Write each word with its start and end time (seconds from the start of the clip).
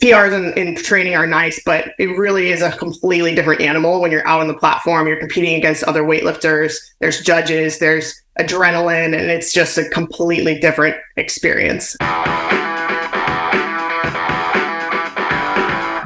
PRs 0.00 0.32
in, 0.32 0.52
in 0.56 0.74
training 0.76 1.14
are 1.14 1.26
nice, 1.26 1.62
but 1.62 1.92
it 1.98 2.06
really 2.16 2.50
is 2.50 2.62
a 2.62 2.72
completely 2.72 3.34
different 3.34 3.60
animal 3.60 4.00
when 4.00 4.10
you're 4.10 4.26
out 4.26 4.40
on 4.40 4.48
the 4.48 4.54
platform. 4.54 5.06
You're 5.06 5.20
competing 5.20 5.56
against 5.56 5.84
other 5.84 6.02
weightlifters. 6.02 6.74
There's 7.00 7.20
judges. 7.20 7.78
There's 7.78 8.18
adrenaline, 8.38 9.14
and 9.14 9.30
it's 9.30 9.52
just 9.52 9.76
a 9.76 9.86
completely 9.90 10.58
different 10.58 10.96
experience. 11.18 11.96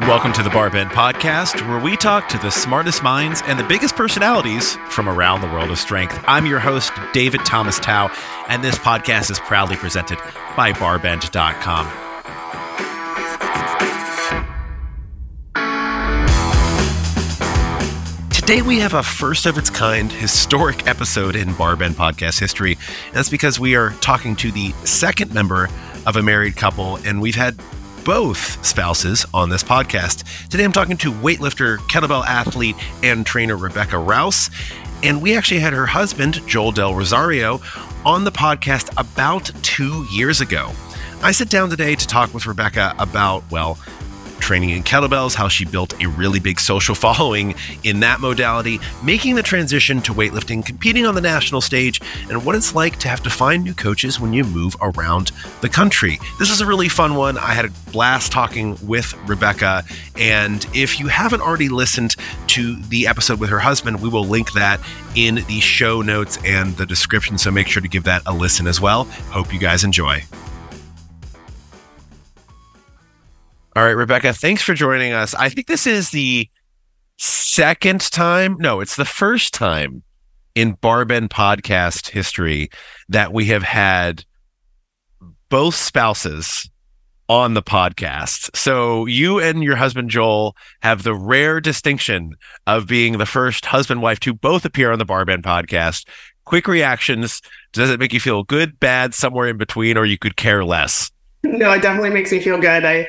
Welcome 0.09 0.33
to 0.35 0.43
the 0.43 0.51
Barbend 0.51 0.91
Podcast, 0.91 1.67
where 1.69 1.79
we 1.79 1.97
talk 1.97 2.29
to 2.31 2.39
the 2.39 2.51
smartest 2.51 3.05
minds 3.05 3.43
and 3.47 3.61
the 3.61 3.65
biggest 3.65 3.95
personalities 3.95 4.75
from 4.89 5.09
around 5.09 5.41
the 5.41 5.47
world 5.47 5.71
of 5.71 5.79
strength. 5.79 6.19
I'm 6.27 6.47
your 6.47 6.59
host, 6.59 6.93
David 7.13 7.45
Thomas 7.47 7.79
Tao, 7.79 8.11
and 8.49 8.63
this 8.63 8.77
podcast 8.77 9.31
is 9.31 9.39
proudly 9.39 9.77
presented 9.77 10.19
by 10.57 10.73
Barbend.com. 10.73 12.04
Today, 18.47 18.61
we 18.61 18.79
have 18.81 18.93
a 18.93 19.03
first 19.03 19.47
of 19.47 19.57
its 19.57 19.71
kind 19.71 20.13
historic 20.13 20.87
episode 20.87 21.35
in 21.35 21.49
Barbend 21.55 21.93
podcast 21.93 22.39
history. 22.39 22.73
And 23.07 23.15
that's 23.15 23.31
because 23.31 23.59
we 23.59 23.75
are 23.75 23.93
talking 24.03 24.37
to 24.37 24.53
the 24.53 24.73
second 24.85 25.33
member 25.33 25.71
of 26.05 26.17
a 26.17 26.23
married 26.23 26.55
couple, 26.55 26.97
and 27.07 27.23
we've 27.23 27.35
had 27.35 27.59
both 28.05 28.63
spouses 28.63 29.25
on 29.33 29.49
this 29.49 29.65
podcast. 29.65 30.49
Today, 30.51 30.63
I'm 30.63 30.73
talking 30.73 30.99
to 30.99 31.11
weightlifter, 31.11 31.79
kettlebell 31.89 32.27
athlete, 32.27 32.77
and 33.03 33.25
trainer 33.25 33.57
Rebecca 33.57 33.97
Rouse. 33.97 34.51
And 35.03 35.23
we 35.23 35.35
actually 35.35 35.61
had 35.61 35.73
her 35.73 35.87
husband, 35.87 36.47
Joel 36.47 36.73
Del 36.73 36.95
Rosario, 36.95 37.63
on 38.05 38.25
the 38.25 38.33
podcast 38.33 38.93
about 38.99 39.51
two 39.63 40.05
years 40.13 40.43
ago. 40.43 40.71
I 41.23 41.33
sit 41.33 41.49
down 41.49 41.71
today 41.71 41.95
to 41.95 42.07
talk 42.07 42.35
with 42.35 42.45
Rebecca 42.45 42.95
about, 42.99 43.51
well, 43.51 43.79
training 44.39 44.71
in 44.71 44.83
kettlebells, 44.83 45.35
how 45.35 45.49
she 45.49 45.65
built 45.65 46.01
a 46.03 46.09
really 46.09 46.41
big 46.41 46.61
social 46.61 46.95
following 46.95 47.55
in 47.83 48.01
that 48.01 48.21
modality, 48.21 48.79
making 49.03 49.35
the 49.35 49.43
transition 49.43 50.01
to 50.03 50.13
weightlifting, 50.13 50.65
competing 50.65 51.07
on 51.07 51.15
the 51.15 51.21
national 51.21 51.61
stage, 51.61 52.01
and 52.29 52.45
what 52.45 52.55
it's 52.55 52.75
like 52.75 52.99
to 52.99 53.09
have 53.09 53.23
to 53.23 53.31
find 53.31 53.65
new 53.65 53.75
coaches 53.75 54.21
when 54.21 54.33
you 54.33 54.45
move 54.45 54.77
around 54.81 55.33
the 55.61 55.69
country. 55.69 56.19
This 56.39 56.51
is 56.51 56.61
a 56.61 56.67
really 56.67 56.89
fun 56.89 57.15
one. 57.15 57.39
I 57.39 57.53
had 57.53 57.65
a 57.65 57.71
blast 57.93 58.33
talking 58.33 58.77
with 58.87 59.15
Rebecca. 59.29 59.85
And 60.17 60.67
if 60.75 61.01
you 61.01 61.09
haven't 61.09 61.41
already 61.41 61.69
listened 61.69 62.17
to 62.49 62.77
the 62.77 63.07
episode 63.07 63.41
with 63.41 63.51
her 63.51 63.61
husband, 63.61 64.03
we 64.03 64.09
will 64.09 64.25
link 64.25 64.53
that 64.53 64.81
in 65.15 65.37
the 65.47 65.61
show 65.61 66.03
notes 66.03 66.39
and 66.45 66.77
the 66.77 66.87
description. 66.87 67.39
So 67.39 67.51
make 67.51 67.69
sure 67.69 67.83
to 67.83 67.89
give 67.89 68.05
that 68.05 68.23
a 68.27 68.35
listen 68.35 68.67
as 68.67 68.81
well. 68.81 69.05
Hope 69.31 69.53
you 69.53 69.61
guys 69.61 69.85
enjoy. 69.85 70.25
All 73.77 73.83
right, 73.83 73.91
Rebecca, 73.91 74.33
thanks 74.33 74.63
for 74.63 74.73
joining 74.73 75.13
us. 75.13 75.35
I 75.35 75.49
think 75.49 75.67
this 75.67 75.85
is 75.85 76.11
the 76.11 76.49
second 77.17 78.03
time, 78.13 78.57
no, 78.61 78.79
it's 78.79 78.95
the 78.95 79.05
first 79.05 79.53
time 79.53 80.05
in 80.55 80.77
Barbend 80.77 81.31
podcast 81.31 82.11
history 82.11 82.71
that 83.09 83.33
we 83.33 83.47
have 83.47 83.65
had 83.65 84.25
both 85.49 85.75
spouses 85.75 86.71
on 87.29 87.55
the 87.55 87.63
podcast. 87.65 88.57
So 88.57 89.07
you 89.07 89.41
and 89.41 89.65
your 89.65 89.75
husband 89.75 90.09
Joel 90.09 90.55
have 90.83 91.03
the 91.03 91.15
rare 91.15 91.61
distinction 91.61 92.37
of 92.69 92.87
being 92.87 93.19
the 93.19 93.27
first 93.27 93.67
husband 93.67 94.03
wife 94.03 94.21
to 94.21 94.35
both 94.35 94.65
appear 94.65 94.93
on 94.93 95.01
the 95.01 95.07
Barbend 95.07 95.43
podcast. 95.43 96.07
Quick 96.45 96.69
reactions. 96.69 97.43
Does 97.73 97.91
it 97.91 97.99
make 97.99 98.13
you 98.13 98.21
feel 98.21 98.45
good, 98.45 98.79
bad, 98.79 99.15
somewhere 99.15 99.49
in 99.49 99.57
between, 99.57 99.97
or 99.97 100.05
you 100.05 100.17
could 100.17 100.37
care 100.37 100.65
less? 100.65 101.11
No, 101.43 101.73
it 101.73 101.83
definitely 101.83 102.11
makes 102.11 102.31
me 102.31 102.39
feel 102.39 102.61
good. 102.61 102.85
I 102.85 103.09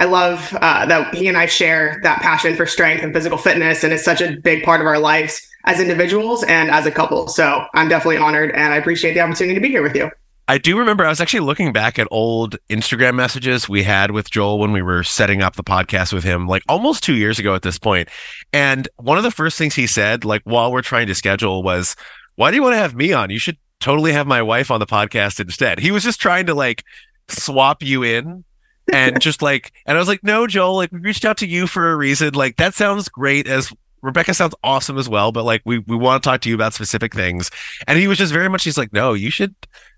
I 0.00 0.04
love 0.04 0.56
uh, 0.62 0.86
that 0.86 1.14
he 1.14 1.28
and 1.28 1.36
I 1.36 1.44
share 1.44 2.00
that 2.02 2.22
passion 2.22 2.56
for 2.56 2.64
strength 2.64 3.04
and 3.04 3.12
physical 3.12 3.36
fitness, 3.36 3.84
and 3.84 3.92
it's 3.92 4.02
such 4.02 4.22
a 4.22 4.34
big 4.40 4.64
part 4.64 4.80
of 4.80 4.86
our 4.86 4.98
lives 4.98 5.46
as 5.66 5.78
individuals 5.78 6.42
and 6.44 6.70
as 6.70 6.86
a 6.86 6.90
couple. 6.90 7.28
So 7.28 7.66
I'm 7.74 7.90
definitely 7.90 8.16
honored, 8.16 8.50
and 8.52 8.72
I 8.72 8.78
appreciate 8.78 9.12
the 9.12 9.20
opportunity 9.20 9.54
to 9.54 9.60
be 9.60 9.68
here 9.68 9.82
with 9.82 9.94
you. 9.94 10.10
I 10.48 10.56
do 10.56 10.78
remember 10.78 11.04
I 11.04 11.10
was 11.10 11.20
actually 11.20 11.40
looking 11.40 11.72
back 11.72 11.98
at 11.98 12.08
old 12.10 12.56
Instagram 12.70 13.14
messages 13.14 13.68
we 13.68 13.82
had 13.82 14.10
with 14.10 14.30
Joel 14.30 14.58
when 14.58 14.72
we 14.72 14.80
were 14.80 15.04
setting 15.04 15.42
up 15.42 15.56
the 15.56 15.62
podcast 15.62 16.14
with 16.14 16.24
him, 16.24 16.48
like 16.48 16.62
almost 16.66 17.04
two 17.04 17.14
years 17.14 17.38
ago 17.38 17.54
at 17.54 17.60
this 17.60 17.78
point. 17.78 18.08
And 18.54 18.88
one 18.96 19.18
of 19.18 19.22
the 19.22 19.30
first 19.30 19.58
things 19.58 19.74
he 19.74 19.86
said, 19.86 20.24
like 20.24 20.40
while 20.44 20.72
we're 20.72 20.80
trying 20.80 21.08
to 21.08 21.14
schedule, 21.14 21.62
was, 21.62 21.94
Why 22.36 22.50
do 22.50 22.56
you 22.56 22.62
want 22.62 22.72
to 22.72 22.78
have 22.78 22.96
me 22.96 23.12
on? 23.12 23.28
You 23.28 23.38
should 23.38 23.58
totally 23.80 24.12
have 24.12 24.26
my 24.26 24.40
wife 24.40 24.70
on 24.70 24.80
the 24.80 24.86
podcast 24.86 25.40
instead. 25.40 25.78
He 25.78 25.90
was 25.90 26.02
just 26.02 26.20
trying 26.20 26.46
to 26.46 26.54
like 26.54 26.84
swap 27.28 27.82
you 27.82 28.02
in 28.02 28.44
and 28.92 29.20
just 29.20 29.42
like, 29.42 29.72
and 29.86 29.96
I 29.96 30.00
was 30.00 30.08
like, 30.08 30.22
no, 30.22 30.46
Joel, 30.46 30.76
like 30.76 30.92
we 30.92 31.00
reached 31.00 31.24
out 31.24 31.36
to 31.38 31.46
you 31.46 31.66
for 31.66 31.92
a 31.92 31.96
reason. 31.96 32.34
Like 32.34 32.56
that 32.56 32.74
sounds 32.74 33.08
great 33.08 33.46
as 33.46 33.72
Rebecca 34.02 34.34
sounds 34.34 34.54
awesome 34.64 34.98
as 34.98 35.08
well, 35.08 35.32
but 35.32 35.44
like 35.44 35.62
we 35.64 35.78
we 35.78 35.96
want 35.96 36.22
to 36.22 36.28
talk 36.28 36.40
to 36.42 36.48
you 36.48 36.54
about 36.54 36.74
specific 36.74 37.14
things. 37.14 37.50
And 37.86 37.98
he 37.98 38.08
was 38.08 38.18
just 38.18 38.32
very 38.32 38.48
much 38.48 38.64
he's 38.64 38.78
like, 38.78 38.92
no, 38.92 39.12
you 39.12 39.30
should 39.30 39.54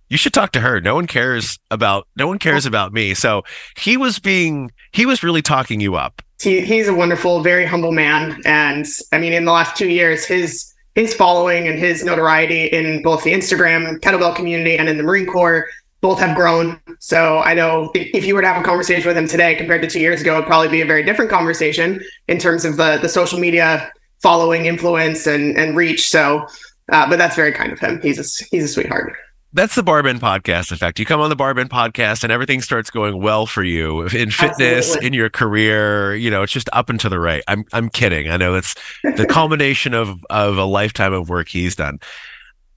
you 0.08 0.18
should 0.18 0.34
talk 0.34 0.52
to 0.52 0.60
her. 0.60 0.80
No 0.80 0.94
one 0.94 1.06
cares 1.06 1.58
about 1.70 2.06
no 2.16 2.26
one 2.26 2.38
cares 2.38 2.66
about 2.66 2.92
me. 2.92 3.14
So 3.14 3.42
he 3.78 3.96
was 3.96 4.18
being 4.18 4.70
he 4.92 5.06
was 5.06 5.22
really 5.22 5.42
talking 5.42 5.80
you 5.80 5.94
up. 5.94 6.20
He, 6.40 6.60
he's 6.60 6.88
a 6.88 6.94
wonderful, 6.94 7.40
very 7.40 7.64
humble 7.64 7.92
man, 7.92 8.42
and 8.44 8.84
I 9.12 9.18
mean, 9.18 9.32
in 9.32 9.44
the 9.44 9.52
last 9.52 9.76
two 9.76 9.88
years, 9.88 10.24
his 10.24 10.72
his 10.94 11.14
following 11.14 11.68
and 11.68 11.78
his 11.78 12.04
notoriety 12.04 12.66
in 12.66 13.02
both 13.02 13.24
the 13.24 13.32
Instagram 13.32 13.98
kettlebell 14.00 14.34
community 14.34 14.76
and 14.76 14.88
in 14.88 14.98
the 14.98 15.02
Marine 15.02 15.26
Corps 15.26 15.66
both 16.02 16.18
have 16.18 16.36
grown. 16.36 16.78
So 16.98 17.38
I 17.38 17.54
know 17.54 17.90
if 17.94 18.26
you 18.26 18.34
were 18.34 18.42
to 18.42 18.48
have 18.48 18.60
a 18.60 18.64
conversation 18.64 19.06
with 19.06 19.16
him 19.16 19.28
today 19.28 19.54
compared 19.54 19.82
to 19.82 19.88
two 19.88 20.00
years 20.00 20.20
ago, 20.20 20.34
it'd 20.34 20.46
probably 20.46 20.68
be 20.68 20.82
a 20.82 20.86
very 20.86 21.04
different 21.04 21.30
conversation 21.30 22.00
in 22.28 22.38
terms 22.38 22.64
of 22.64 22.76
the 22.76 22.98
the 23.00 23.08
social 23.08 23.38
media 23.38 23.90
following, 24.20 24.66
influence, 24.66 25.26
and 25.26 25.56
and 25.56 25.76
reach. 25.76 26.08
So, 26.08 26.46
uh, 26.90 27.08
but 27.08 27.16
that's 27.16 27.36
very 27.36 27.52
kind 27.52 27.72
of 27.72 27.78
him. 27.78 28.00
He's 28.02 28.18
a, 28.18 28.46
he's 28.50 28.64
a 28.64 28.68
sweetheart. 28.68 29.16
That's 29.54 29.74
the 29.74 29.82
Barbend 29.82 30.18
podcast 30.20 30.72
effect. 30.72 30.98
You 30.98 31.04
come 31.04 31.20
on 31.20 31.28
the 31.28 31.36
Barbend 31.36 31.68
podcast 31.68 32.22
and 32.24 32.32
everything 32.32 32.62
starts 32.62 32.88
going 32.88 33.20
well 33.20 33.44
for 33.44 33.62
you 33.62 34.02
in 34.06 34.30
fitness, 34.30 34.86
Absolutely. 34.86 35.06
in 35.06 35.12
your 35.12 35.28
career. 35.28 36.14
You 36.14 36.30
know, 36.30 36.42
it's 36.42 36.52
just 36.52 36.70
up 36.72 36.88
and 36.88 36.98
to 37.00 37.08
the 37.08 37.20
right. 37.20 37.44
I'm 37.46 37.64
I'm 37.72 37.90
kidding. 37.90 38.30
I 38.30 38.38
know 38.38 38.54
it's 38.54 38.74
the 39.04 39.26
culmination 39.26 39.94
of 39.94 40.24
of 40.30 40.56
a 40.56 40.64
lifetime 40.64 41.12
of 41.12 41.28
work 41.28 41.48
he's 41.48 41.76
done. 41.76 42.00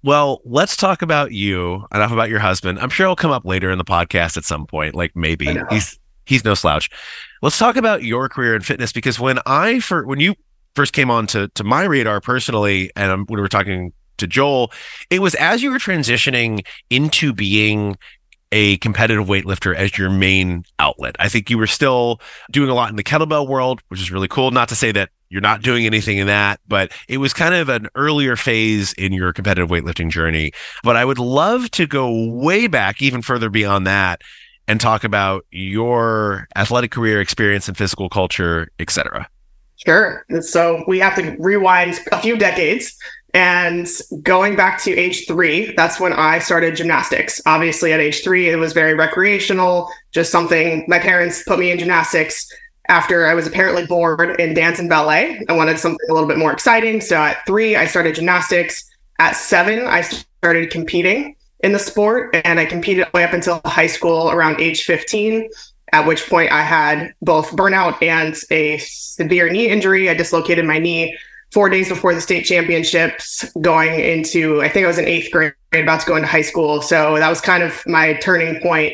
Well, 0.05 0.39
let's 0.45 0.77
talk 0.77 1.01
about 1.01 1.31
you. 1.31 1.83
Enough 1.91 2.11
about 2.11 2.29
your 2.29 2.37
husband. 2.37 2.77
I'm 2.77 2.91
sure 2.91 3.07
he'll 3.07 3.15
come 3.15 3.31
up 3.31 3.43
later 3.43 3.71
in 3.71 3.79
the 3.79 3.83
podcast 3.83 4.37
at 4.37 4.43
some 4.43 4.67
point. 4.67 4.93
Like 4.93 5.15
maybe 5.15 5.57
he's 5.71 5.97
he's 6.27 6.45
no 6.45 6.53
slouch. 6.53 6.91
Let's 7.41 7.57
talk 7.57 7.75
about 7.75 8.03
your 8.03 8.29
career 8.29 8.55
in 8.55 8.61
fitness 8.61 8.91
because 8.91 9.19
when 9.19 9.39
I 9.47 9.79
for 9.79 10.05
when 10.05 10.19
you 10.19 10.35
first 10.75 10.93
came 10.93 11.09
on 11.09 11.25
to 11.27 11.47
to 11.55 11.63
my 11.63 11.85
radar 11.85 12.21
personally, 12.21 12.91
and 12.95 13.27
when 13.27 13.37
we 13.37 13.41
were 13.41 13.47
talking 13.47 13.93
to 14.17 14.27
Joel, 14.27 14.71
it 15.09 15.23
was 15.23 15.33
as 15.33 15.63
you 15.63 15.71
were 15.71 15.79
transitioning 15.79 16.63
into 16.91 17.33
being 17.33 17.97
a 18.51 18.77
competitive 18.77 19.25
weightlifter 19.25 19.75
as 19.75 19.97
your 19.97 20.11
main 20.11 20.65
outlet. 20.77 21.15
I 21.17 21.29
think 21.29 21.49
you 21.49 21.57
were 21.57 21.65
still 21.65 22.21
doing 22.51 22.69
a 22.69 22.75
lot 22.75 22.91
in 22.91 22.95
the 22.95 23.03
kettlebell 23.03 23.47
world, 23.47 23.81
which 23.87 23.99
is 23.99 24.11
really 24.11 24.27
cool. 24.27 24.51
Not 24.51 24.69
to 24.69 24.75
say 24.75 24.91
that 24.91 25.09
you're 25.29 25.41
not 25.41 25.61
doing 25.61 25.85
anything 25.85 26.17
in 26.17 26.27
that, 26.27 26.59
but 26.67 26.91
it 27.07 27.17
was 27.17 27.33
kind 27.33 27.55
of 27.55 27.69
an 27.69 27.87
earlier 27.95 28.35
phase 28.35 28.93
in 28.93 29.11
your 29.13 29.33
competitive 29.33 29.69
weightlifting 29.69 30.09
journey. 30.09 30.51
But 30.83 30.95
I 30.95 31.05
would 31.05 31.19
love 31.19 31.71
to 31.71 31.87
go 31.87 32.29
way 32.31 32.67
back, 32.67 33.01
even 33.01 33.21
further 33.21 33.49
beyond 33.49 33.87
that, 33.87 34.21
and 34.67 34.79
talk 34.79 35.03
about 35.03 35.45
your 35.51 36.47
athletic 36.55 36.91
career 36.91 37.21
experience 37.21 37.67
and 37.67 37.77
physical 37.77 38.09
culture, 38.09 38.69
etc. 38.79 39.27
Sure. 39.85 40.25
So 40.41 40.83
we 40.87 40.99
have 40.99 41.15
to 41.15 41.35
rewind 41.39 41.99
a 42.11 42.19
few 42.19 42.37
decades. 42.37 42.95
And 43.33 43.85
going 44.23 44.55
back 44.55 44.81
to 44.83 44.95
age 44.95 45.27
three, 45.27 45.73
that's 45.75 45.99
when 45.99 46.13
I 46.13 46.39
started 46.39 46.77
gymnastics. 46.77 47.41
Obviously, 47.45 47.91
at 47.91 47.99
age 47.99 48.23
three, 48.23 48.49
it 48.49 48.55
was 48.55 48.71
very 48.71 48.93
recreational, 48.93 49.89
just 50.13 50.31
something 50.31 50.85
my 50.87 50.99
parents 50.99 51.43
put 51.43 51.59
me 51.59 51.69
in 51.71 51.77
gymnastics 51.77 52.47
after 52.89 53.25
I 53.25 53.33
was 53.33 53.47
apparently 53.47 53.85
bored 53.85 54.39
in 54.39 54.53
dance 54.53 54.79
and 54.79 54.89
ballet. 54.89 55.43
I 55.49 55.53
wanted 55.53 55.79
something 55.79 56.07
a 56.09 56.13
little 56.13 56.27
bit 56.27 56.37
more 56.37 56.51
exciting. 56.51 57.01
So 57.01 57.15
at 57.15 57.45
three, 57.45 57.75
I 57.75 57.85
started 57.85 58.15
gymnastics. 58.15 58.89
At 59.19 59.35
seven, 59.35 59.85
I 59.87 60.01
started 60.01 60.69
competing 60.71 61.35
in 61.61 61.71
the 61.71 61.79
sport 61.79 62.35
and 62.43 62.59
I 62.59 62.65
competed 62.65 63.11
way 63.13 63.23
up 63.23 63.33
until 63.33 63.61
high 63.65 63.87
school 63.87 64.29
around 64.29 64.59
age 64.59 64.83
15, 64.83 65.49
at 65.93 66.05
which 66.05 66.27
point 66.29 66.51
I 66.51 66.61
had 66.61 67.13
both 67.21 67.51
burnout 67.51 68.01
and 68.01 68.35
a 68.51 68.77
severe 68.79 69.49
knee 69.49 69.69
injury. 69.69 70.09
I 70.09 70.13
dislocated 70.13 70.65
my 70.65 70.79
knee 70.79 71.17
four 71.51 71.69
days 71.69 71.87
before 71.87 72.13
the 72.13 72.21
state 72.21 72.43
championships, 72.43 73.45
going 73.61 73.99
into, 73.99 74.61
I 74.61 74.67
think 74.67 74.83
I 74.83 74.87
was 74.87 74.97
in 74.97 75.05
eighth 75.05 75.31
grade, 75.31 75.53
about 75.71 76.01
to 76.01 76.05
go 76.05 76.15
into 76.17 76.27
high 76.27 76.41
school. 76.41 76.81
So 76.81 77.17
that 77.17 77.29
was 77.29 77.39
kind 77.39 77.63
of 77.63 77.81
my 77.87 78.13
turning 78.15 78.61
point 78.61 78.93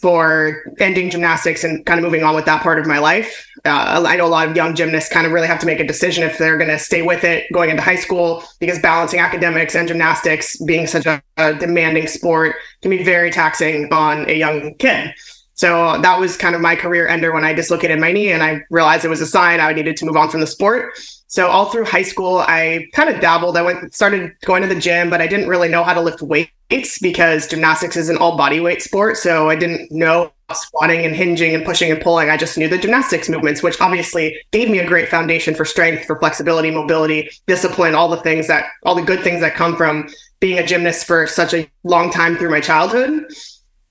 for 0.00 0.62
ending 0.78 1.10
gymnastics 1.10 1.62
and 1.62 1.84
kind 1.84 1.98
of 1.98 2.04
moving 2.04 2.24
on 2.24 2.34
with 2.34 2.46
that 2.46 2.62
part 2.62 2.78
of 2.78 2.86
my 2.86 2.98
life. 2.98 3.46
Uh, 3.66 4.02
I 4.06 4.16
know 4.16 4.26
a 4.26 4.28
lot 4.28 4.48
of 4.48 4.56
young 4.56 4.74
gymnasts 4.74 5.12
kind 5.12 5.26
of 5.26 5.32
really 5.32 5.46
have 5.46 5.58
to 5.60 5.66
make 5.66 5.78
a 5.78 5.86
decision 5.86 6.24
if 6.24 6.38
they're 6.38 6.56
going 6.56 6.70
to 6.70 6.78
stay 6.78 7.02
with 7.02 7.22
it 7.22 7.44
going 7.52 7.68
into 7.68 7.82
high 7.82 7.96
school 7.96 8.42
because 8.60 8.78
balancing 8.78 9.20
academics 9.20 9.74
and 9.74 9.86
gymnastics 9.86 10.56
being 10.64 10.86
such 10.86 11.04
a, 11.04 11.22
a 11.36 11.52
demanding 11.54 12.06
sport 12.06 12.56
can 12.80 12.90
be 12.90 13.02
very 13.02 13.30
taxing 13.30 13.92
on 13.92 14.28
a 14.30 14.34
young 14.34 14.74
kid. 14.76 15.12
So 15.60 16.00
that 16.00 16.18
was 16.18 16.38
kind 16.38 16.54
of 16.54 16.62
my 16.62 16.74
career 16.74 17.06
ender 17.06 17.32
when 17.32 17.44
I 17.44 17.52
dislocated 17.52 18.00
my 18.00 18.12
knee 18.12 18.32
and 18.32 18.42
I 18.42 18.62
realized 18.70 19.04
it 19.04 19.08
was 19.08 19.20
a 19.20 19.26
sign 19.26 19.60
I 19.60 19.74
needed 19.74 19.94
to 19.98 20.06
move 20.06 20.16
on 20.16 20.30
from 20.30 20.40
the 20.40 20.46
sport. 20.46 20.98
So 21.26 21.48
all 21.48 21.66
through 21.66 21.84
high 21.84 22.00
school, 22.00 22.38
I 22.38 22.88
kind 22.94 23.10
of 23.10 23.20
dabbled. 23.20 23.58
I 23.58 23.62
went 23.62 23.94
started 23.94 24.32
going 24.46 24.62
to 24.62 24.68
the 24.68 24.80
gym, 24.80 25.10
but 25.10 25.20
I 25.20 25.26
didn't 25.26 25.50
really 25.50 25.68
know 25.68 25.84
how 25.84 25.92
to 25.92 26.00
lift 26.00 26.22
weights 26.22 26.98
because 27.02 27.46
gymnastics 27.46 27.98
is 27.98 28.08
an 28.08 28.16
all 28.16 28.38
body 28.38 28.58
weight 28.58 28.80
sport. 28.80 29.18
So 29.18 29.50
I 29.50 29.54
didn't 29.54 29.92
know 29.92 30.32
squatting 30.50 31.04
and 31.04 31.14
hinging 31.14 31.54
and 31.54 31.62
pushing 31.62 31.92
and 31.92 32.00
pulling. 32.00 32.30
I 32.30 32.38
just 32.38 32.56
knew 32.56 32.66
the 32.66 32.78
gymnastics 32.78 33.28
movements, 33.28 33.62
which 33.62 33.78
obviously 33.82 34.40
gave 34.52 34.70
me 34.70 34.78
a 34.78 34.86
great 34.86 35.10
foundation 35.10 35.54
for 35.54 35.66
strength, 35.66 36.06
for 36.06 36.18
flexibility, 36.18 36.70
mobility, 36.70 37.28
discipline, 37.46 37.94
all 37.94 38.08
the 38.08 38.16
things 38.22 38.46
that 38.46 38.64
all 38.84 38.94
the 38.94 39.02
good 39.02 39.20
things 39.22 39.42
that 39.42 39.56
come 39.56 39.76
from 39.76 40.08
being 40.40 40.58
a 40.58 40.66
gymnast 40.66 41.06
for 41.06 41.26
such 41.26 41.52
a 41.52 41.70
long 41.84 42.10
time 42.10 42.38
through 42.38 42.50
my 42.50 42.62
childhood. 42.62 43.30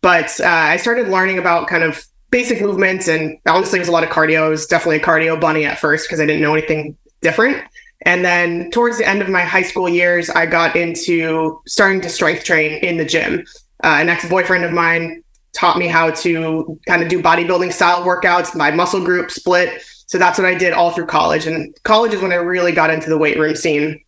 But 0.01 0.39
uh, 0.39 0.45
I 0.47 0.77
started 0.77 1.09
learning 1.09 1.37
about 1.37 1.67
kind 1.67 1.83
of 1.83 2.03
basic 2.31 2.61
movements 2.61 3.07
and 3.07 3.37
honestly 3.47 3.79
it 3.79 3.81
was 3.81 3.89
a 3.89 3.91
lot 3.91 4.03
of 4.03 4.09
cardio. 4.09 4.43
I 4.43 4.49
was 4.49 4.65
definitely 4.65 4.97
a 4.97 5.03
cardio 5.03 5.39
bunny 5.39 5.65
at 5.65 5.79
first 5.79 6.07
because 6.07 6.19
I 6.19 6.25
didn't 6.25 6.41
know 6.41 6.53
anything 6.53 6.95
different. 7.21 7.63
And 8.03 8.23
then 8.23 8.71
towards 8.71 8.97
the 8.97 9.07
end 9.07 9.21
of 9.21 9.29
my 9.29 9.41
high 9.41 9.63
school 9.63 9.89
years, 9.89 10.29
I 10.29 10.45
got 10.45 10.75
into 10.75 11.61
starting 11.67 12.01
to 12.01 12.09
strength 12.09 12.43
train 12.43 12.83
in 12.83 12.97
the 12.97 13.05
gym. 13.05 13.45
Uh, 13.83 13.97
an 13.99 14.09
ex 14.09 14.27
boyfriend 14.27 14.63
of 14.63 14.71
mine 14.71 15.23
taught 15.53 15.77
me 15.77 15.87
how 15.87 16.11
to 16.11 16.79
kind 16.87 17.01
of 17.01 17.09
do 17.09 17.21
bodybuilding 17.21 17.73
style 17.73 18.03
workouts, 18.05 18.55
my 18.55 18.71
muscle 18.71 19.03
group 19.03 19.31
split. 19.31 19.81
So 20.07 20.17
that's 20.17 20.39
what 20.39 20.47
I 20.47 20.55
did 20.55 20.73
all 20.73 20.91
through 20.91 21.07
college. 21.07 21.45
And 21.45 21.75
college 21.83 22.13
is 22.13 22.21
when 22.21 22.31
I 22.31 22.35
really 22.35 22.71
got 22.71 22.89
into 22.89 23.09
the 23.09 23.17
weight 23.17 23.37
room 23.37 23.55
scene 23.55 24.01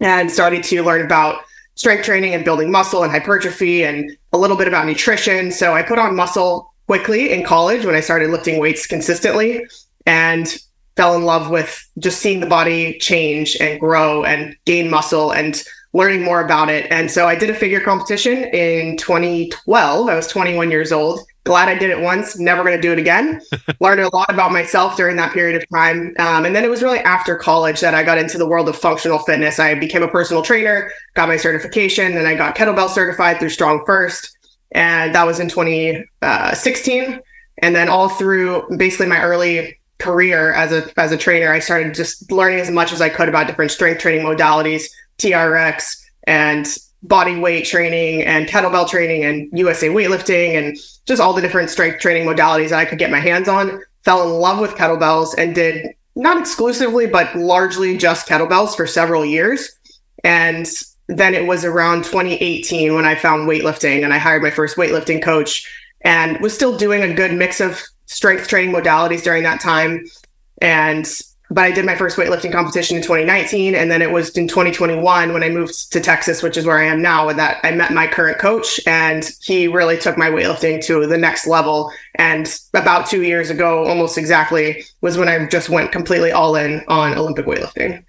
and 0.00 0.30
started 0.30 0.64
to 0.64 0.82
learn 0.82 1.04
about 1.04 1.42
strength 1.76 2.04
training 2.04 2.34
and 2.34 2.44
building 2.44 2.70
muscle 2.70 3.02
and 3.02 3.12
hypertrophy 3.12 3.84
and 3.84 4.16
a 4.32 4.38
little 4.38 4.56
bit 4.56 4.66
about 4.66 4.86
nutrition. 4.86 5.52
So 5.52 5.74
I 5.74 5.82
put 5.82 5.98
on 5.98 6.16
muscle 6.16 6.74
quickly 6.86 7.32
in 7.32 7.44
college 7.44 7.84
when 7.84 7.94
I 7.94 8.00
started 8.00 8.30
lifting 8.30 8.58
weights 8.58 8.86
consistently 8.86 9.66
and 10.06 10.56
fell 10.96 11.14
in 11.14 11.24
love 11.24 11.50
with 11.50 11.88
just 11.98 12.20
seeing 12.20 12.40
the 12.40 12.46
body 12.46 12.98
change 12.98 13.56
and 13.60 13.78
grow 13.78 14.24
and 14.24 14.56
gain 14.64 14.90
muscle 14.90 15.32
and 15.32 15.62
learning 15.92 16.22
more 16.22 16.42
about 16.42 16.68
it. 16.68 16.90
And 16.90 17.10
so 17.10 17.26
I 17.26 17.34
did 17.34 17.50
a 17.50 17.54
figure 17.54 17.80
competition 17.80 18.44
in 18.44 18.96
2012. 18.96 20.08
I 20.08 20.14
was 20.14 20.26
21 20.26 20.70
years 20.70 20.92
old. 20.92 21.20
Glad 21.46 21.68
I 21.68 21.78
did 21.78 21.90
it 21.90 22.00
once, 22.00 22.40
never 22.40 22.64
going 22.64 22.74
to 22.74 22.82
do 22.82 22.90
it 22.90 22.98
again. 22.98 23.40
Learned 23.80 24.00
a 24.00 24.14
lot 24.14 24.28
about 24.28 24.50
myself 24.50 24.96
during 24.96 25.14
that 25.14 25.32
period 25.32 25.62
of 25.62 25.68
time. 25.72 26.12
Um, 26.18 26.44
and 26.44 26.56
then 26.56 26.64
it 26.64 26.68
was 26.68 26.82
really 26.82 26.98
after 26.98 27.36
college 27.36 27.78
that 27.80 27.94
I 27.94 28.02
got 28.02 28.18
into 28.18 28.36
the 28.36 28.48
world 28.48 28.68
of 28.68 28.76
functional 28.76 29.20
fitness. 29.20 29.60
I 29.60 29.76
became 29.76 30.02
a 30.02 30.08
personal 30.08 30.42
trainer, 30.42 30.90
got 31.14 31.28
my 31.28 31.36
certification, 31.36 32.16
and 32.16 32.26
I 32.26 32.34
got 32.34 32.56
kettlebell 32.56 32.90
certified 32.90 33.38
through 33.38 33.50
Strong 33.50 33.84
First. 33.86 34.36
And 34.72 35.14
that 35.14 35.24
was 35.24 35.38
in 35.38 35.48
2016. 35.48 37.20
And 37.58 37.76
then 37.76 37.88
all 37.88 38.08
through 38.08 38.66
basically 38.76 39.06
my 39.06 39.22
early 39.22 39.78
career 39.98 40.52
as 40.52 40.72
a 40.72 40.90
as 41.00 41.12
a 41.12 41.16
trainer, 41.16 41.52
I 41.52 41.60
started 41.60 41.94
just 41.94 42.30
learning 42.32 42.58
as 42.58 42.72
much 42.72 42.92
as 42.92 43.00
I 43.00 43.08
could 43.08 43.28
about 43.28 43.46
different 43.46 43.70
strength 43.70 44.00
training 44.00 44.26
modalities, 44.26 44.82
TRX, 45.18 45.94
and 46.24 46.66
body 47.08 47.38
weight 47.38 47.64
training 47.64 48.22
and 48.22 48.48
kettlebell 48.48 48.88
training 48.88 49.24
and 49.24 49.48
USA 49.58 49.88
weightlifting 49.88 50.56
and 50.58 50.76
just 51.06 51.20
all 51.20 51.32
the 51.32 51.42
different 51.42 51.70
strength 51.70 52.00
training 52.00 52.26
modalities 52.26 52.70
that 52.70 52.78
I 52.78 52.84
could 52.84 52.98
get 52.98 53.10
my 53.10 53.20
hands 53.20 53.48
on. 53.48 53.80
Fell 54.04 54.22
in 54.22 54.40
love 54.40 54.60
with 54.60 54.74
kettlebells 54.74 55.34
and 55.36 55.54
did 55.54 55.94
not 56.14 56.38
exclusively, 56.38 57.06
but 57.06 57.34
largely 57.36 57.96
just 57.96 58.26
kettlebells 58.26 58.74
for 58.74 58.86
several 58.86 59.24
years. 59.24 59.76
And 60.24 60.66
then 61.08 61.34
it 61.34 61.46
was 61.46 61.64
around 61.64 62.04
2018 62.04 62.94
when 62.94 63.04
I 63.04 63.14
found 63.14 63.48
weightlifting 63.48 64.02
and 64.02 64.12
I 64.12 64.18
hired 64.18 64.42
my 64.42 64.50
first 64.50 64.76
weightlifting 64.76 65.22
coach 65.22 65.70
and 66.00 66.40
was 66.40 66.54
still 66.54 66.76
doing 66.76 67.02
a 67.02 67.14
good 67.14 67.32
mix 67.32 67.60
of 67.60 67.80
strength 68.06 68.48
training 68.48 68.74
modalities 68.74 69.22
during 69.22 69.42
that 69.44 69.60
time. 69.60 70.04
And 70.60 71.06
but 71.50 71.64
I 71.64 71.70
did 71.70 71.84
my 71.84 71.94
first 71.94 72.16
weightlifting 72.16 72.52
competition 72.52 72.96
in 72.96 73.02
2019, 73.02 73.74
and 73.74 73.90
then 73.90 74.02
it 74.02 74.10
was 74.10 74.30
in 74.30 74.48
2021 74.48 75.32
when 75.32 75.42
I 75.42 75.48
moved 75.48 75.92
to 75.92 76.00
Texas, 76.00 76.42
which 76.42 76.56
is 76.56 76.66
where 76.66 76.78
I 76.78 76.84
am 76.84 77.02
now. 77.02 77.28
And 77.28 77.38
that 77.38 77.60
I 77.62 77.72
met 77.72 77.92
my 77.92 78.06
current 78.06 78.38
coach, 78.38 78.80
and 78.86 79.28
he 79.42 79.68
really 79.68 79.98
took 79.98 80.18
my 80.18 80.30
weightlifting 80.30 80.84
to 80.86 81.06
the 81.06 81.18
next 81.18 81.46
level. 81.46 81.92
And 82.16 82.52
about 82.74 83.06
two 83.06 83.22
years 83.22 83.50
ago, 83.50 83.84
almost 83.84 84.18
exactly, 84.18 84.84
was 85.02 85.18
when 85.18 85.28
I 85.28 85.46
just 85.46 85.68
went 85.68 85.92
completely 85.92 86.32
all 86.32 86.56
in 86.56 86.82
on 86.88 87.16
Olympic 87.16 87.46
weightlifting. 87.46 88.05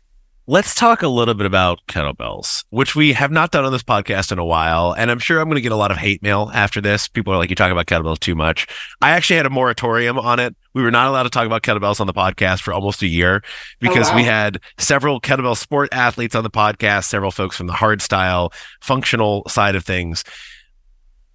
Let's 0.49 0.73
talk 0.73 1.01
a 1.01 1.09
little 1.09 1.33
bit 1.33 1.45
about 1.45 1.81
kettlebells, 1.89 2.63
which 2.69 2.95
we 2.95 3.11
have 3.11 3.31
not 3.31 3.51
done 3.51 3.65
on 3.65 3.73
this 3.73 3.83
podcast 3.83 4.31
in 4.31 4.39
a 4.39 4.45
while. 4.45 4.93
And 4.93 5.11
I'm 5.11 5.19
sure 5.19 5.41
I'm 5.41 5.47
going 5.47 5.55
to 5.55 5.61
get 5.61 5.73
a 5.73 5.75
lot 5.75 5.91
of 5.91 5.97
hate 5.97 6.23
mail 6.23 6.49
after 6.53 6.79
this. 6.79 7.09
People 7.09 7.33
are 7.33 7.37
like, 7.37 7.49
you 7.49 7.55
talk 7.57 7.69
about 7.69 7.87
kettlebells 7.87 8.19
too 8.19 8.33
much. 8.33 8.65
I 9.01 9.09
actually 9.09 9.35
had 9.35 9.45
a 9.45 9.49
moratorium 9.49 10.17
on 10.17 10.39
it. 10.39 10.55
We 10.73 10.83
were 10.83 10.89
not 10.89 11.07
allowed 11.07 11.23
to 11.23 11.29
talk 11.29 11.47
about 11.47 11.63
kettlebells 11.63 11.99
on 11.99 12.07
the 12.07 12.13
podcast 12.13 12.61
for 12.61 12.71
almost 12.71 13.01
a 13.01 13.07
year 13.07 13.41
oh, 13.43 13.49
because 13.81 14.07
oh, 14.07 14.11
wow. 14.11 14.15
we 14.15 14.23
had 14.23 14.61
several 14.77 15.19
kettlebell 15.19 15.57
sport 15.57 15.89
athletes 15.91 16.33
on 16.33 16.45
the 16.45 16.49
podcast, 16.49 17.09
several 17.09 17.31
folks 17.31 17.57
from 17.57 17.67
the 17.67 17.73
hard 17.73 18.01
style, 18.01 18.53
functional 18.79 19.43
side 19.49 19.75
of 19.75 19.83
things. 19.83 20.23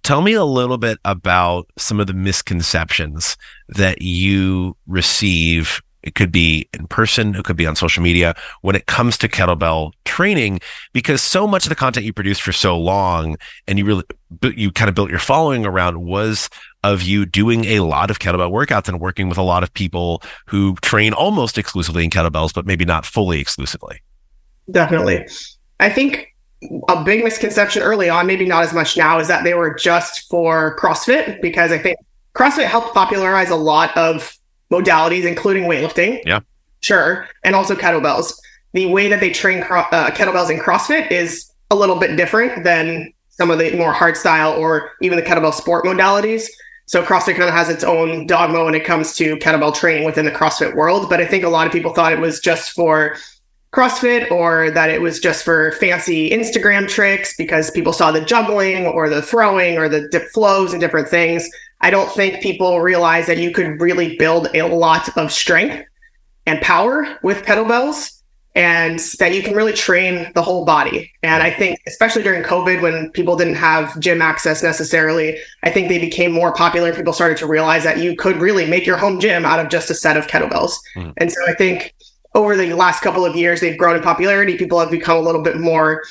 Tell 0.01 0.23
me 0.23 0.33
a 0.33 0.43
little 0.43 0.79
bit 0.79 0.97
about 1.05 1.69
some 1.77 1.99
of 1.99 2.07
the 2.07 2.15
misconceptions 2.15 3.37
that 3.69 4.01
you 4.01 4.75
receive 4.87 5.83
it 6.03 6.15
could 6.15 6.31
be 6.31 6.67
in 6.73 6.87
person. 6.87 7.35
It 7.35 7.45
could 7.45 7.55
be 7.55 7.65
on 7.65 7.75
social 7.75 8.03
media 8.03 8.35
when 8.61 8.75
it 8.75 8.85
comes 8.85 9.17
to 9.19 9.27
kettlebell 9.27 9.93
training, 10.05 10.59
because 10.91 11.21
so 11.21 11.47
much 11.47 11.65
of 11.65 11.69
the 11.69 11.75
content 11.75 12.05
you 12.05 12.13
produced 12.13 12.41
for 12.41 12.51
so 12.51 12.77
long 12.77 13.37
and 13.67 13.79
you 13.79 13.85
really, 13.85 14.03
you 14.55 14.71
kind 14.71 14.89
of 14.89 14.95
built 14.95 15.09
your 15.09 15.19
following 15.19 15.65
around 15.65 16.03
was 16.03 16.49
of 16.83 17.01
you 17.01 17.25
doing 17.25 17.65
a 17.65 17.79
lot 17.79 18.11
of 18.11 18.19
kettlebell 18.19 18.51
workouts 18.51 18.89
and 18.89 18.99
working 18.99 19.29
with 19.29 19.37
a 19.37 19.43
lot 19.43 19.63
of 19.63 19.73
people 19.73 20.21
who 20.47 20.75
train 20.81 21.13
almost 21.13 21.57
exclusively 21.57 22.03
in 22.03 22.09
kettlebells, 22.09 22.53
but 22.53 22.65
maybe 22.65 22.85
not 22.85 23.05
fully 23.05 23.39
exclusively. 23.39 24.01
Definitely. 24.69 25.25
I 25.79 25.89
think 25.89 26.27
a 26.89 27.03
big 27.03 27.23
misconception 27.23 27.81
early 27.81 28.09
on, 28.09 28.27
maybe 28.27 28.45
not 28.45 28.63
as 28.63 28.73
much 28.73 28.97
now, 28.97 29.19
is 29.19 29.27
that 29.27 29.43
they 29.43 29.53
were 29.53 29.73
just 29.73 30.29
for 30.29 30.77
CrossFit 30.77 31.41
because 31.41 31.71
I 31.71 31.77
think 31.77 31.97
CrossFit 32.35 32.65
helped 32.65 32.93
popularize 32.93 33.49
a 33.49 33.55
lot 33.55 33.95
of 33.97 34.37
modalities, 34.73 35.25
including 35.25 35.63
weightlifting. 35.63 36.21
Yeah. 36.25 36.39
Sure. 36.81 37.27
And 37.43 37.55
also 37.55 37.75
kettlebells. 37.75 38.33
The 38.73 38.87
way 38.87 39.07
that 39.07 39.19
they 39.19 39.29
train 39.29 39.63
cro- 39.63 39.85
uh, 39.91 40.11
kettlebells 40.11 40.49
in 40.49 40.59
CrossFit 40.59 41.11
is 41.11 41.51
a 41.71 41.75
little 41.75 41.97
bit 41.97 42.17
different 42.17 42.63
than 42.63 43.13
some 43.29 43.49
of 43.49 43.59
the 43.59 43.75
more 43.75 43.93
hard 43.93 44.17
style 44.17 44.53
or 44.53 44.91
even 45.01 45.17
the 45.17 45.23
kettlebell 45.23 45.53
sport 45.53 45.85
modalities. 45.85 46.47
So 46.85 47.03
CrossFit 47.03 47.35
kind 47.35 47.43
of 47.43 47.53
has 47.53 47.69
its 47.69 47.83
own 47.83 48.27
dogma 48.27 48.65
when 48.65 48.75
it 48.75 48.83
comes 48.83 49.15
to 49.15 49.37
kettlebell 49.37 49.73
training 49.73 50.05
within 50.05 50.25
the 50.25 50.31
CrossFit 50.31 50.75
world. 50.75 51.09
But 51.09 51.21
I 51.21 51.25
think 51.25 51.43
a 51.43 51.49
lot 51.49 51.65
of 51.65 51.73
people 51.73 51.93
thought 51.93 52.13
it 52.13 52.19
was 52.19 52.39
just 52.39 52.71
for 52.71 53.15
CrossFit 53.73 54.29
or 54.29 54.69
that 54.71 54.89
it 54.89 55.01
was 55.01 55.19
just 55.19 55.43
for 55.43 55.71
fancy 55.73 56.29
Instagram 56.29 56.87
tricks 56.87 57.35
because 57.35 57.71
people 57.71 57.93
saw 57.93 58.11
the 58.11 58.21
juggling 58.21 58.85
or 58.85 59.09
the 59.09 59.21
throwing 59.21 59.77
or 59.77 59.89
the 59.89 60.07
dip 60.09 60.29
flows 60.33 60.73
and 60.73 60.81
different 60.81 61.07
things. 61.07 61.49
I 61.83 61.89
don't 61.89 62.09
think 62.11 62.41
people 62.41 62.79
realize 62.79 63.27
that 63.27 63.37
you 63.37 63.51
could 63.51 63.79
really 63.81 64.15
build 64.17 64.47
a 64.55 64.63
lot 64.63 65.15
of 65.17 65.31
strength 65.31 65.85
and 66.45 66.61
power 66.61 67.19
with 67.23 67.43
kettlebells 67.43 68.21
and 68.55 68.99
that 69.19 69.33
you 69.33 69.43
can 69.43 69.53
really 69.53 69.73
train 69.73 70.31
the 70.33 70.41
whole 70.41 70.63
body. 70.63 71.11
And 71.23 71.43
I 71.43 71.51
think, 71.51 71.79
especially 71.85 72.23
during 72.23 72.41
COVID, 72.43 72.81
when 72.81 73.11
people 73.11 73.35
didn't 73.35 73.55
have 73.55 73.99
gym 73.99 74.21
access 74.21 74.63
necessarily, 74.63 75.37
I 75.63 75.71
think 75.71 75.89
they 75.89 75.99
became 75.99 76.31
more 76.31 76.53
popular. 76.53 76.93
People 76.93 77.13
started 77.13 77.37
to 77.39 77.47
realize 77.47 77.83
that 77.83 77.97
you 77.97 78.15
could 78.15 78.37
really 78.37 78.65
make 78.65 78.85
your 78.85 78.97
home 78.97 79.19
gym 79.19 79.43
out 79.43 79.59
of 79.59 79.69
just 79.69 79.89
a 79.89 79.93
set 79.93 80.15
of 80.15 80.27
kettlebells. 80.27 80.73
Mm. 80.95 81.13
And 81.17 81.31
so 81.31 81.39
I 81.47 81.53
think 81.53 81.93
over 82.33 82.55
the 82.55 82.73
last 82.75 83.01
couple 83.01 83.25
of 83.25 83.35
years, 83.35 83.59
they've 83.59 83.77
grown 83.77 83.97
in 83.97 84.01
popularity. 84.01 84.57
People 84.57 84.79
have 84.79 84.91
become 84.91 85.17
a 85.17 85.21
little 85.21 85.41
bit 85.41 85.59
more 85.59 86.03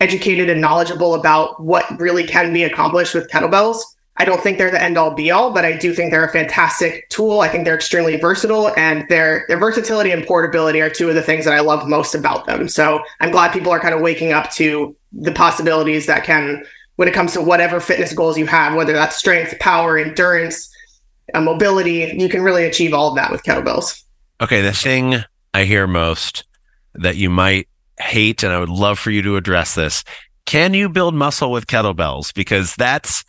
educated 0.00 0.50
and 0.50 0.60
knowledgeable 0.60 1.14
about 1.14 1.62
what 1.62 1.84
really 2.00 2.26
can 2.26 2.52
be 2.52 2.64
accomplished 2.64 3.14
with 3.14 3.30
kettlebells. 3.30 3.78
I 4.18 4.24
don't 4.24 4.42
think 4.42 4.58
they're 4.58 4.70
the 4.70 4.82
end 4.82 4.98
all 4.98 5.14
be 5.14 5.30
all, 5.30 5.52
but 5.52 5.64
I 5.64 5.76
do 5.76 5.94
think 5.94 6.10
they're 6.10 6.24
a 6.24 6.32
fantastic 6.32 7.08
tool. 7.08 7.40
I 7.40 7.48
think 7.48 7.64
they're 7.64 7.74
extremely 7.74 8.16
versatile 8.16 8.72
and 8.76 9.08
their 9.08 9.46
their 9.48 9.58
versatility 9.58 10.10
and 10.10 10.26
portability 10.26 10.80
are 10.82 10.90
two 10.90 11.08
of 11.08 11.14
the 11.14 11.22
things 11.22 11.44
that 11.46 11.54
I 11.54 11.60
love 11.60 11.88
most 11.88 12.14
about 12.14 12.46
them. 12.46 12.68
So 12.68 13.02
I'm 13.20 13.30
glad 13.30 13.52
people 13.52 13.72
are 13.72 13.80
kind 13.80 13.94
of 13.94 14.00
waking 14.00 14.32
up 14.32 14.50
to 14.52 14.94
the 15.12 15.32
possibilities 15.32 16.06
that 16.06 16.24
can 16.24 16.64
when 16.96 17.08
it 17.08 17.14
comes 17.14 17.32
to 17.32 17.40
whatever 17.40 17.80
fitness 17.80 18.12
goals 18.12 18.36
you 18.36 18.46
have, 18.46 18.74
whether 18.74 18.92
that's 18.92 19.16
strength, 19.16 19.58
power, 19.60 19.96
endurance, 19.96 20.70
uh, 21.34 21.40
mobility, 21.40 22.14
you 22.16 22.28
can 22.28 22.42
really 22.42 22.64
achieve 22.64 22.92
all 22.92 23.08
of 23.08 23.14
that 23.16 23.30
with 23.30 23.42
kettlebells. 23.42 24.02
Okay, 24.40 24.60
the 24.60 24.72
thing 24.72 25.16
I 25.54 25.64
hear 25.64 25.86
most 25.86 26.44
that 26.94 27.16
you 27.16 27.30
might 27.30 27.68
hate, 27.98 28.42
and 28.42 28.52
I 28.52 28.60
would 28.60 28.68
love 28.68 28.98
for 28.98 29.10
you 29.10 29.22
to 29.22 29.36
address 29.36 29.74
this. 29.74 30.04
Can 30.44 30.74
you 30.74 30.88
build 30.88 31.14
muscle 31.14 31.50
with 31.50 31.66
kettlebells? 31.66 32.34
Because 32.34 32.74
that's 32.76 33.24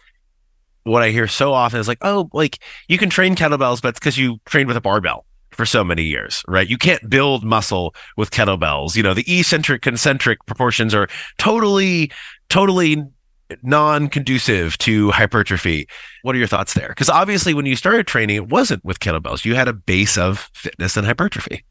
what 0.83 1.03
I 1.03 1.09
hear 1.09 1.27
so 1.27 1.53
often 1.53 1.79
is 1.79 1.87
like, 1.87 1.99
oh, 2.01 2.29
like 2.33 2.59
you 2.87 2.97
can 2.97 3.09
train 3.09 3.35
kettlebells, 3.35 3.81
but 3.81 3.89
it's 3.89 3.99
because 3.99 4.17
you 4.17 4.39
trained 4.45 4.67
with 4.67 4.77
a 4.77 4.81
barbell 4.81 5.25
for 5.51 5.65
so 5.65 5.83
many 5.83 6.03
years, 6.03 6.43
right? 6.47 6.67
You 6.67 6.77
can't 6.77 7.09
build 7.09 7.43
muscle 7.43 7.95
with 8.17 8.31
kettlebells. 8.31 8.95
You 8.95 9.03
know, 9.03 9.13
the 9.13 9.25
eccentric 9.27 9.81
concentric 9.81 10.45
proportions 10.45 10.93
are 10.93 11.07
totally, 11.37 12.11
totally 12.49 13.03
non 13.61 14.09
conducive 14.09 14.77
to 14.79 15.11
hypertrophy. 15.11 15.87
What 16.23 16.35
are 16.35 16.39
your 16.39 16.47
thoughts 16.47 16.73
there? 16.73 16.89
Because 16.89 17.09
obviously, 17.09 17.53
when 17.53 17.65
you 17.65 17.75
started 17.75 18.07
training, 18.07 18.35
it 18.35 18.49
wasn't 18.49 18.83
with 18.83 18.99
kettlebells. 18.99 19.45
You 19.45 19.55
had 19.55 19.67
a 19.67 19.73
base 19.73 20.17
of 20.17 20.49
fitness 20.53 20.97
and 20.97 21.05
hypertrophy. 21.05 21.63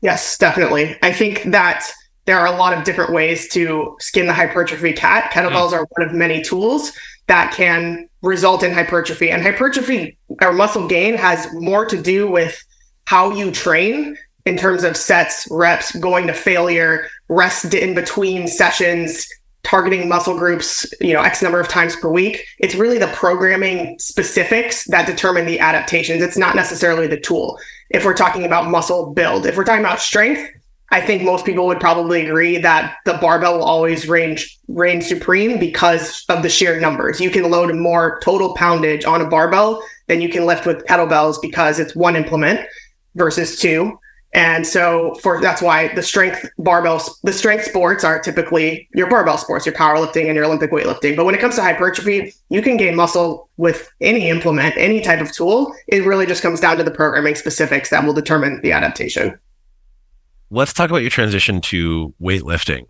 Yes, 0.00 0.38
definitely. 0.38 0.96
I 1.02 1.12
think 1.12 1.42
that 1.44 1.90
there 2.26 2.38
are 2.38 2.46
a 2.46 2.56
lot 2.56 2.76
of 2.76 2.84
different 2.84 3.12
ways 3.12 3.48
to 3.48 3.96
skin 4.00 4.26
the 4.26 4.32
hypertrophy 4.32 4.92
cat. 4.92 5.32
Kettlebells 5.32 5.70
mm. 5.70 5.74
are 5.74 5.86
one 5.96 6.08
of 6.08 6.14
many 6.14 6.42
tools 6.42 6.92
that 7.28 7.54
can 7.54 8.08
result 8.22 8.62
in 8.62 8.72
hypertrophy. 8.72 9.30
And 9.30 9.42
hypertrophy 9.42 10.18
or 10.42 10.52
muscle 10.52 10.88
gain 10.88 11.14
has 11.14 11.46
more 11.54 11.86
to 11.86 12.00
do 12.00 12.30
with 12.30 12.62
how 13.04 13.30
you 13.30 13.50
train 13.50 14.16
in 14.44 14.56
terms 14.56 14.82
of 14.82 14.96
sets, 14.96 15.46
reps, 15.50 15.94
going 15.96 16.26
to 16.26 16.32
failure, 16.32 17.06
rest 17.28 17.72
in 17.74 17.94
between 17.94 18.48
sessions, 18.48 19.28
targeting 19.62 20.08
muscle 20.08 20.38
groups, 20.38 20.86
you 21.00 21.12
know, 21.12 21.20
X 21.20 21.42
number 21.42 21.60
of 21.60 21.68
times 21.68 21.94
per 21.96 22.08
week. 22.10 22.44
It's 22.58 22.74
really 22.74 22.98
the 22.98 23.08
programming 23.08 23.98
specifics 23.98 24.84
that 24.84 25.06
determine 25.06 25.44
the 25.44 25.60
adaptations. 25.60 26.22
It's 26.22 26.38
not 26.38 26.56
necessarily 26.56 27.06
the 27.06 27.20
tool. 27.20 27.58
If 27.90 28.04
we're 28.04 28.14
talking 28.14 28.44
about 28.44 28.70
muscle 28.70 29.12
build, 29.12 29.44
if 29.44 29.56
we're 29.56 29.64
talking 29.64 29.84
about 29.84 30.00
strength, 30.00 30.50
I 30.90 31.00
think 31.00 31.22
most 31.22 31.44
people 31.44 31.66
would 31.66 31.80
probably 31.80 32.26
agree 32.26 32.58
that 32.58 32.96
the 33.04 33.14
barbell 33.14 33.58
will 33.58 33.64
always 33.64 34.08
range 34.08 34.58
reign 34.68 35.02
supreme 35.02 35.58
because 35.58 36.24
of 36.28 36.42
the 36.42 36.48
sheer 36.48 36.80
numbers. 36.80 37.20
You 37.20 37.30
can 37.30 37.50
load 37.50 37.74
more 37.74 38.20
total 38.22 38.54
poundage 38.54 39.04
on 39.04 39.20
a 39.20 39.28
barbell 39.28 39.82
than 40.06 40.22
you 40.22 40.30
can 40.30 40.46
lift 40.46 40.66
with 40.66 40.86
kettlebells 40.86 41.36
because 41.42 41.78
it's 41.78 41.94
one 41.94 42.16
implement 42.16 42.66
versus 43.14 43.58
two. 43.58 43.98
And 44.34 44.66
so 44.66 45.14
for 45.22 45.40
that's 45.40 45.62
why 45.62 45.94
the 45.94 46.02
strength 46.02 46.48
barbells, 46.58 47.10
the 47.22 47.32
strength 47.32 47.64
sports 47.64 48.04
are 48.04 48.18
typically 48.18 48.88
your 48.94 49.08
barbell 49.08 49.38
sports, 49.38 49.64
your 49.64 49.74
powerlifting 49.74 50.26
and 50.26 50.34
your 50.34 50.44
Olympic 50.44 50.70
weightlifting. 50.70 51.16
But 51.16 51.24
when 51.24 51.34
it 51.34 51.40
comes 51.40 51.56
to 51.56 51.62
hypertrophy, 51.62 52.34
you 52.50 52.60
can 52.60 52.76
gain 52.76 52.94
muscle 52.94 53.48
with 53.56 53.90
any 54.00 54.28
implement, 54.28 54.76
any 54.76 55.00
type 55.00 55.20
of 55.20 55.32
tool. 55.32 55.74
It 55.86 56.04
really 56.04 56.26
just 56.26 56.42
comes 56.42 56.60
down 56.60 56.76
to 56.76 56.84
the 56.84 56.90
programming 56.90 57.36
specifics 57.36 57.88
that 57.90 58.04
will 58.04 58.12
determine 58.12 58.60
the 58.62 58.72
adaptation. 58.72 59.38
Let's 60.50 60.72
talk 60.72 60.88
about 60.90 61.02
your 61.02 61.10
transition 61.10 61.60
to 61.62 62.14
weightlifting. 62.20 62.86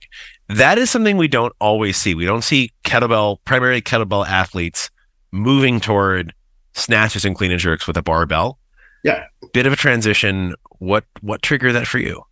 That 0.49 0.79
is 0.79 0.91
something 0.91 1.17
we 1.17 1.29
don't 1.29 1.53
always 1.61 1.97
see. 1.97 2.15
We 2.15 2.25
don't 2.25 2.43
see 2.43 2.71
kettlebell, 2.85 3.39
primarily 3.45 3.83
kettlebell 3.83 4.27
athletes 4.27 4.91
moving 5.33 5.81
toward 5.81 6.33
snatches 6.73 7.25
and 7.25 7.37
clean 7.37 7.51
and 7.51 7.61
jerks 7.61 7.87
with 7.87 7.97
a 7.97 8.03
barbell. 8.03 8.59
Yeah. 9.05 9.25
Bit 9.53 9.67
of 9.67 9.73
a 9.73 9.77
transition 9.77 10.55
what 10.79 11.05
what 11.21 11.43
triggered 11.43 11.75
that 11.75 11.87
for 11.87 11.99
you? 11.99 12.23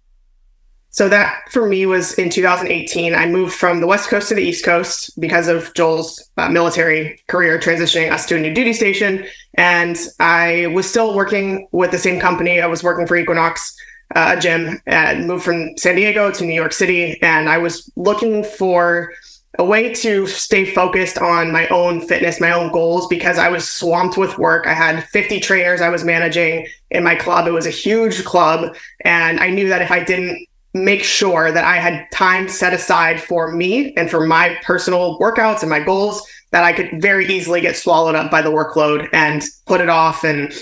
So 0.90 1.11
that 1.11 1.42
for 1.50 1.68
me 1.68 1.85
was 1.85 2.14
in 2.14 2.30
2018. 2.30 3.14
I 3.14 3.26
moved 3.26 3.54
from 3.54 3.80
the 3.80 3.87
West 3.87 4.09
Coast 4.09 4.28
to 4.30 4.35
the 4.35 4.42
East 4.42 4.64
Coast 4.64 5.11
because 5.21 5.47
of 5.47 5.75
Joel's 5.75 6.30
uh, 6.38 6.49
military 6.49 7.21
career 7.28 7.59
transitioning 7.59 8.11
us 8.11 8.25
to 8.26 8.37
a 8.37 8.40
new 8.40 8.54
duty 8.54 8.73
station. 8.73 9.26
And 9.54 9.99
I 10.21 10.68
was 10.68 10.88
still 10.88 11.14
working 11.14 11.68
with 11.73 11.90
the 11.90 11.99
same 11.99 12.18
company. 12.18 12.62
I 12.62 12.66
was 12.66 12.83
working 12.83 13.06
for 13.06 13.16
Equinox 13.16 13.76
uh, 14.14 14.36
Gym 14.36 14.80
and 14.86 15.26
moved 15.26 15.44
from 15.44 15.76
San 15.76 15.96
Diego 15.96 16.30
to 16.30 16.44
New 16.44 16.54
York 16.54 16.72
City. 16.72 17.20
And 17.22 17.48
I 17.48 17.58
was 17.58 17.90
looking 17.96 18.44
for 18.44 19.12
a 19.58 19.64
way 19.64 19.92
to 19.94 20.26
stay 20.26 20.66
focused 20.66 21.18
on 21.18 21.50
my 21.50 21.66
own 21.68 22.00
fitness, 22.00 22.40
my 22.40 22.52
own 22.52 22.70
goals, 22.72 23.06
because 23.08 23.38
I 23.38 23.48
was 23.48 23.68
swamped 23.68 24.16
with 24.16 24.38
work. 24.38 24.66
I 24.66 24.75
had 24.75 25.04
50 25.04 25.40
trainers 25.40 25.80
I 25.80 25.88
was 25.88 26.04
managing 26.04 26.66
in 26.90 27.02
my 27.02 27.14
club. 27.14 27.46
It 27.46 27.52
was 27.52 27.66
a 27.66 27.70
huge 27.70 28.25
club. 28.25 28.76
And 29.00 29.40
I 29.40 29.50
knew 29.50 29.68
that 29.68 29.82
if 29.82 29.90
I 29.90 30.04
didn't 30.04 30.46
make 30.75 31.02
sure 31.02 31.50
that 31.50 31.64
I 31.64 31.76
had 31.76 32.06
time 32.12 32.48
set 32.48 32.75
aside 32.75 33.20
for 33.20 33.50
me 33.50 33.94
and 33.94 34.10
for 34.10 34.26
my 34.26 34.58
personal 34.62 35.18
workouts 35.18 35.62
and 35.62 35.70
my 35.70 35.80
goals, 35.80 36.22
that 36.50 36.64
I 36.64 36.72
could 36.72 37.00
very 37.00 37.26
easily 37.26 37.60
get 37.60 37.76
swallowed 37.76 38.14
up 38.14 38.30
by 38.30 38.42
the 38.42 38.50
workload 38.50 39.08
and 39.12 39.42
put 39.64 39.80
it 39.80 39.88
off 39.88 40.22
and 40.22 40.52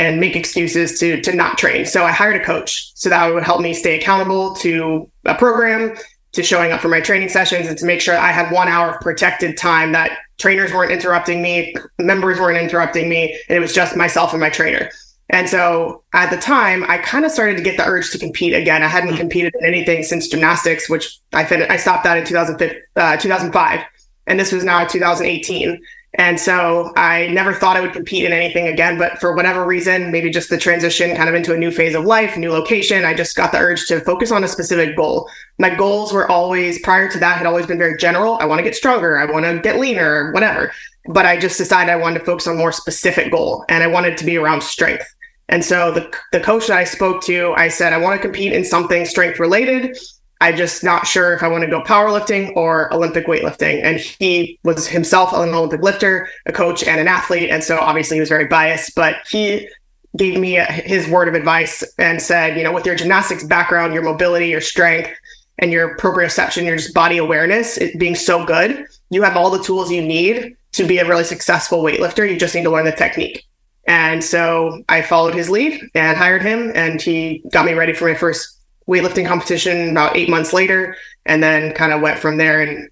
and 0.00 0.18
make 0.18 0.34
excuses 0.34 0.98
to 0.98 1.20
to 1.20 1.36
not 1.36 1.58
train. 1.58 1.84
So 1.84 2.04
I 2.04 2.10
hired 2.10 2.40
a 2.40 2.44
coach 2.44 2.90
so 2.94 3.10
that 3.10 3.32
would 3.32 3.44
help 3.44 3.60
me 3.60 3.74
stay 3.74 3.98
accountable 3.98 4.54
to 4.56 5.08
a 5.26 5.34
program 5.34 5.94
to 6.32 6.42
showing 6.42 6.72
up 6.72 6.80
for 6.80 6.88
my 6.88 7.00
training 7.00 7.28
sessions 7.28 7.66
and 7.66 7.76
to 7.76 7.84
make 7.84 8.00
sure 8.00 8.16
I 8.16 8.32
had 8.32 8.50
one 8.50 8.68
hour 8.68 8.94
of 8.94 9.00
protected 9.00 9.58
time 9.58 9.92
that 9.92 10.16
trainers 10.38 10.72
weren't 10.72 10.90
interrupting 10.90 11.42
me, 11.42 11.74
members 11.98 12.38
weren't 12.38 12.56
interrupting 12.56 13.10
me, 13.10 13.38
and 13.48 13.56
it 13.56 13.60
was 13.60 13.74
just 13.74 13.96
myself 13.96 14.32
and 14.32 14.40
my 14.40 14.48
trainer. 14.48 14.90
And 15.28 15.48
so 15.48 16.02
at 16.14 16.30
the 16.30 16.36
time, 16.36 16.84
I 16.88 16.98
kind 16.98 17.24
of 17.24 17.30
started 17.30 17.56
to 17.56 17.62
get 17.62 17.76
the 17.76 17.84
urge 17.84 18.10
to 18.12 18.18
compete 18.18 18.54
again. 18.54 18.82
I 18.82 18.88
hadn't 18.88 19.16
competed 19.16 19.54
in 19.60 19.66
anything 19.66 20.02
since 20.02 20.28
gymnastics, 20.28 20.88
which 20.88 21.18
I 21.32 21.44
fin- 21.44 21.70
I 21.70 21.76
stopped 21.76 22.04
that 22.04 22.16
in 22.16 22.24
2005, 22.24 22.76
uh, 22.96 23.16
2005, 23.16 23.84
and 24.26 24.40
this 24.40 24.50
was 24.50 24.64
now 24.64 24.84
2018. 24.86 25.80
And 26.14 26.40
so 26.40 26.92
I 26.96 27.28
never 27.28 27.54
thought 27.54 27.76
I 27.76 27.80
would 27.80 27.92
compete 27.92 28.24
in 28.24 28.32
anything 28.32 28.66
again. 28.66 28.98
But 28.98 29.20
for 29.20 29.34
whatever 29.34 29.64
reason, 29.64 30.10
maybe 30.10 30.28
just 30.28 30.50
the 30.50 30.58
transition 30.58 31.14
kind 31.14 31.28
of 31.28 31.34
into 31.36 31.54
a 31.54 31.56
new 31.56 31.70
phase 31.70 31.94
of 31.94 32.04
life, 32.04 32.36
new 32.36 32.50
location, 32.50 33.04
I 33.04 33.14
just 33.14 33.36
got 33.36 33.52
the 33.52 33.58
urge 33.58 33.86
to 33.86 34.00
focus 34.00 34.32
on 34.32 34.42
a 34.42 34.48
specific 34.48 34.96
goal. 34.96 35.30
My 35.58 35.72
goals 35.72 36.12
were 36.12 36.28
always, 36.30 36.80
prior 36.80 37.08
to 37.08 37.18
that, 37.20 37.38
had 37.38 37.46
always 37.46 37.66
been 37.66 37.78
very 37.78 37.96
general. 37.96 38.38
I 38.40 38.46
want 38.46 38.58
to 38.58 38.64
get 38.64 38.74
stronger. 38.74 39.18
I 39.18 39.30
want 39.30 39.44
to 39.44 39.60
get 39.60 39.78
leaner, 39.78 40.32
whatever. 40.32 40.72
But 41.06 41.26
I 41.26 41.38
just 41.38 41.58
decided 41.58 41.92
I 41.92 41.96
wanted 41.96 42.18
to 42.20 42.24
focus 42.24 42.48
on 42.48 42.58
more 42.58 42.72
specific 42.72 43.30
goal 43.30 43.64
and 43.68 43.84
I 43.84 43.86
wanted 43.86 44.16
to 44.18 44.24
be 44.24 44.36
around 44.36 44.62
strength. 44.62 45.06
And 45.48 45.64
so 45.64 45.92
the, 45.92 46.12
the 46.32 46.40
coach 46.40 46.66
that 46.68 46.78
I 46.78 46.84
spoke 46.84 47.22
to, 47.24 47.54
I 47.56 47.68
said, 47.68 47.92
I 47.92 47.98
want 47.98 48.20
to 48.20 48.22
compete 48.22 48.52
in 48.52 48.64
something 48.64 49.04
strength 49.04 49.38
related. 49.38 49.96
I'm 50.40 50.56
just 50.56 50.82
not 50.82 51.06
sure 51.06 51.34
if 51.34 51.42
I 51.42 51.48
want 51.48 51.64
to 51.64 51.70
go 51.70 51.82
powerlifting 51.82 52.56
or 52.56 52.92
Olympic 52.94 53.26
weightlifting. 53.26 53.82
And 53.82 53.98
he 53.98 54.58
was 54.64 54.86
himself 54.86 55.32
an 55.32 55.50
Olympic 55.50 55.82
lifter, 55.82 56.28
a 56.46 56.52
coach, 56.52 56.82
and 56.82 56.98
an 57.00 57.08
athlete. 57.08 57.50
And 57.50 57.62
so 57.62 57.78
obviously 57.78 58.16
he 58.16 58.20
was 58.20 58.30
very 58.30 58.46
biased, 58.46 58.94
but 58.94 59.16
he 59.28 59.68
gave 60.16 60.40
me 60.40 60.54
his 60.54 61.06
word 61.08 61.28
of 61.28 61.34
advice 61.34 61.84
and 61.98 62.20
said, 62.20 62.56
you 62.56 62.64
know, 62.64 62.72
with 62.72 62.86
your 62.86 62.96
gymnastics 62.96 63.44
background, 63.44 63.92
your 63.92 64.02
mobility, 64.02 64.48
your 64.48 64.60
strength, 64.60 65.10
and 65.58 65.72
your 65.72 65.96
proprioception, 65.98 66.64
your 66.64 66.76
just 66.76 66.94
body 66.94 67.18
awareness 67.18 67.76
it 67.76 67.98
being 67.98 68.14
so 68.14 68.44
good, 68.44 68.86
you 69.10 69.22
have 69.22 69.36
all 69.36 69.50
the 69.50 69.62
tools 69.62 69.90
you 69.90 70.02
need 70.02 70.56
to 70.72 70.86
be 70.86 70.98
a 70.98 71.06
really 71.06 71.24
successful 71.24 71.82
weightlifter. 71.82 72.28
You 72.28 72.38
just 72.38 72.54
need 72.54 72.64
to 72.64 72.70
learn 72.70 72.86
the 72.86 72.92
technique. 72.92 73.44
And 73.86 74.22
so 74.22 74.82
I 74.88 75.02
followed 75.02 75.34
his 75.34 75.50
lead 75.50 75.82
and 75.94 76.16
hired 76.16 76.42
him, 76.42 76.72
and 76.74 77.00
he 77.00 77.44
got 77.52 77.66
me 77.66 77.74
ready 77.74 77.92
for 77.92 78.08
my 78.08 78.14
first 78.14 78.59
weightlifting 78.88 79.26
competition 79.26 79.90
about 79.90 80.16
eight 80.16 80.28
months 80.28 80.52
later, 80.52 80.96
and 81.26 81.42
then 81.42 81.72
kind 81.74 81.92
of 81.92 82.00
went 82.00 82.18
from 82.18 82.36
there. 82.36 82.60
And 82.60 82.88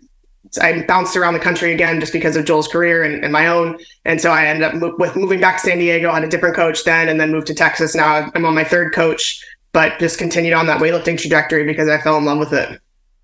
I 0.61 0.83
bounced 0.83 1.17
around 1.17 1.35
the 1.35 1.41
country 1.41 1.73
again 1.73 2.01
just 2.01 2.13
because 2.13 2.37
of 2.37 2.45
Joel's 2.45 2.69
career 2.69 3.03
and, 3.03 3.23
and 3.23 3.33
my 3.33 3.47
own. 3.47 3.79
And 4.05 4.21
so 4.21 4.31
I 4.31 4.47
ended 4.47 4.65
up 4.65 4.75
mo- 4.75 4.95
with 4.99 5.17
moving 5.17 5.41
back 5.41 5.61
to 5.61 5.69
San 5.69 5.79
Diego. 5.79 6.11
on 6.11 6.25
a 6.25 6.29
different 6.29 6.57
coach 6.57 6.85
then, 6.85 7.09
and 7.09 7.21
then 7.21 7.33
moved 7.33 7.47
to 7.49 7.55
Texas. 7.55 7.95
Now 7.95 8.31
I'm 8.35 8.45
on 8.45 8.55
my 8.55 8.65
third 8.65 8.95
coach, 8.95 9.45
but 9.73 9.99
just 9.99 10.19
continued 10.19 10.55
on 10.55 10.67
that 10.67 10.81
weightlifting 10.81 11.19
trajectory 11.19 11.65
because 11.65 11.89
I 11.89 12.01
fell 12.01 12.17
in 12.17 12.25
love 12.25 12.39
with 12.39 12.53
it. 12.53 12.81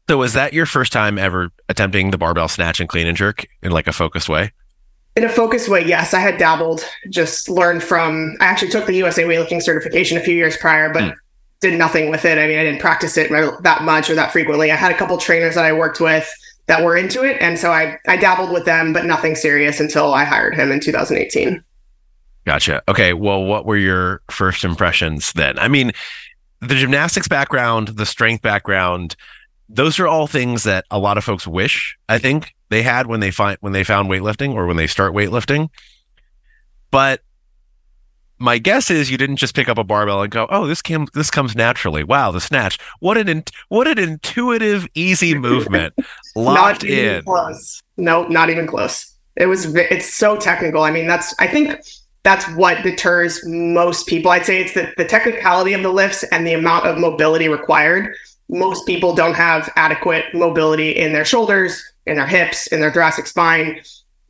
So 0.08 0.18
was 0.18 0.34
that 0.34 0.52
your 0.52 0.66
first 0.66 0.92
time 0.92 1.16
ever 1.16 1.50
attempting 1.70 2.10
the 2.10 2.18
barbell 2.18 2.48
snatch 2.48 2.78
and 2.78 2.88
clean 2.88 3.06
and 3.06 3.16
jerk 3.16 3.46
in 3.62 3.72
like 3.72 3.86
a 3.86 3.92
focused 3.92 4.28
way? 4.28 4.52
In 5.16 5.24
a 5.24 5.28
focused 5.28 5.68
way, 5.68 5.82
yes. 5.86 6.12
I 6.12 6.18
had 6.18 6.38
dabbled, 6.38 6.84
just 7.08 7.48
learned 7.48 7.82
from. 7.82 8.36
I 8.40 8.46
actually 8.46 8.70
took 8.70 8.86
the 8.86 8.94
USA 8.96 9.22
weightlifting 9.22 9.62
certification 9.62 10.18
a 10.18 10.20
few 10.20 10.34
years 10.34 10.56
prior, 10.56 10.92
but 10.92 11.02
mm 11.04 11.14
did 11.64 11.78
nothing 11.78 12.10
with 12.10 12.26
it. 12.26 12.36
I 12.36 12.46
mean, 12.46 12.58
I 12.58 12.64
didn't 12.64 12.80
practice 12.80 13.16
it 13.16 13.30
that 13.62 13.82
much 13.82 14.10
or 14.10 14.14
that 14.14 14.32
frequently. 14.32 14.70
I 14.70 14.76
had 14.76 14.92
a 14.92 14.96
couple 14.96 15.16
trainers 15.16 15.54
that 15.54 15.64
I 15.64 15.72
worked 15.72 15.98
with 15.98 16.30
that 16.66 16.84
were 16.84 16.94
into 16.94 17.24
it, 17.24 17.38
and 17.40 17.58
so 17.58 17.72
I 17.72 17.98
I 18.06 18.18
dabbled 18.18 18.52
with 18.52 18.66
them, 18.66 18.92
but 18.92 19.06
nothing 19.06 19.34
serious 19.34 19.80
until 19.80 20.12
I 20.12 20.24
hired 20.24 20.54
him 20.54 20.70
in 20.70 20.80
2018. 20.80 21.64
Gotcha. 22.44 22.82
Okay. 22.86 23.14
Well, 23.14 23.44
what 23.44 23.64
were 23.64 23.78
your 23.78 24.20
first 24.30 24.62
impressions 24.62 25.32
then? 25.32 25.58
I 25.58 25.68
mean, 25.68 25.92
the 26.60 26.74
gymnastics 26.74 27.28
background, 27.28 27.88
the 27.88 28.04
strength 28.04 28.42
background, 28.42 29.16
those 29.70 29.98
are 29.98 30.06
all 30.06 30.26
things 30.26 30.64
that 30.64 30.84
a 30.90 30.98
lot 30.98 31.16
of 31.16 31.24
folks 31.24 31.46
wish 31.46 31.96
I 32.10 32.18
think 32.18 32.54
they 32.68 32.82
had 32.82 33.06
when 33.06 33.20
they 33.20 33.30
find 33.30 33.56
when 33.60 33.72
they 33.72 33.84
found 33.84 34.10
weightlifting 34.10 34.52
or 34.52 34.66
when 34.66 34.76
they 34.76 34.86
start 34.86 35.14
weightlifting. 35.14 35.70
But 36.90 37.22
my 38.44 38.58
guess 38.58 38.90
is 38.90 39.10
you 39.10 39.16
didn't 39.16 39.36
just 39.36 39.54
pick 39.54 39.68
up 39.68 39.78
a 39.78 39.84
barbell 39.84 40.22
and 40.22 40.30
go, 40.30 40.46
"Oh, 40.50 40.66
this 40.66 40.82
came 40.82 41.08
this 41.14 41.30
comes 41.30 41.56
naturally." 41.56 42.04
Wow, 42.04 42.30
the 42.30 42.40
snatch! 42.40 42.78
What 43.00 43.16
an 43.16 43.28
in, 43.28 43.44
what 43.68 43.88
an 43.88 43.98
intuitive, 43.98 44.86
easy 44.94 45.34
movement. 45.38 45.94
Locked 46.36 46.82
not 46.82 46.84
even 46.84 47.14
in. 47.16 47.24
Close. 47.24 47.82
No, 47.96 48.28
not 48.28 48.50
even 48.50 48.66
close. 48.66 49.12
It 49.36 49.46
was. 49.46 49.74
It's 49.74 50.12
so 50.12 50.36
technical. 50.36 50.82
I 50.82 50.90
mean, 50.90 51.06
that's. 51.06 51.34
I 51.40 51.46
think 51.46 51.80
that's 52.22 52.48
what 52.54 52.82
deters 52.82 53.44
most 53.46 54.06
people. 54.06 54.30
I'd 54.30 54.46
say 54.46 54.60
it's 54.60 54.74
the, 54.74 54.92
the 54.96 55.04
technicality 55.04 55.72
of 55.72 55.82
the 55.82 55.92
lifts 55.92 56.22
and 56.24 56.46
the 56.46 56.54
amount 56.54 56.86
of 56.86 56.98
mobility 56.98 57.48
required. 57.48 58.14
Most 58.48 58.86
people 58.86 59.14
don't 59.14 59.34
have 59.34 59.72
adequate 59.76 60.26
mobility 60.34 60.90
in 60.90 61.12
their 61.12 61.24
shoulders, 61.24 61.82
in 62.06 62.16
their 62.16 62.26
hips, 62.26 62.66
in 62.68 62.80
their 62.80 62.92
thoracic 62.92 63.26
spine, 63.26 63.80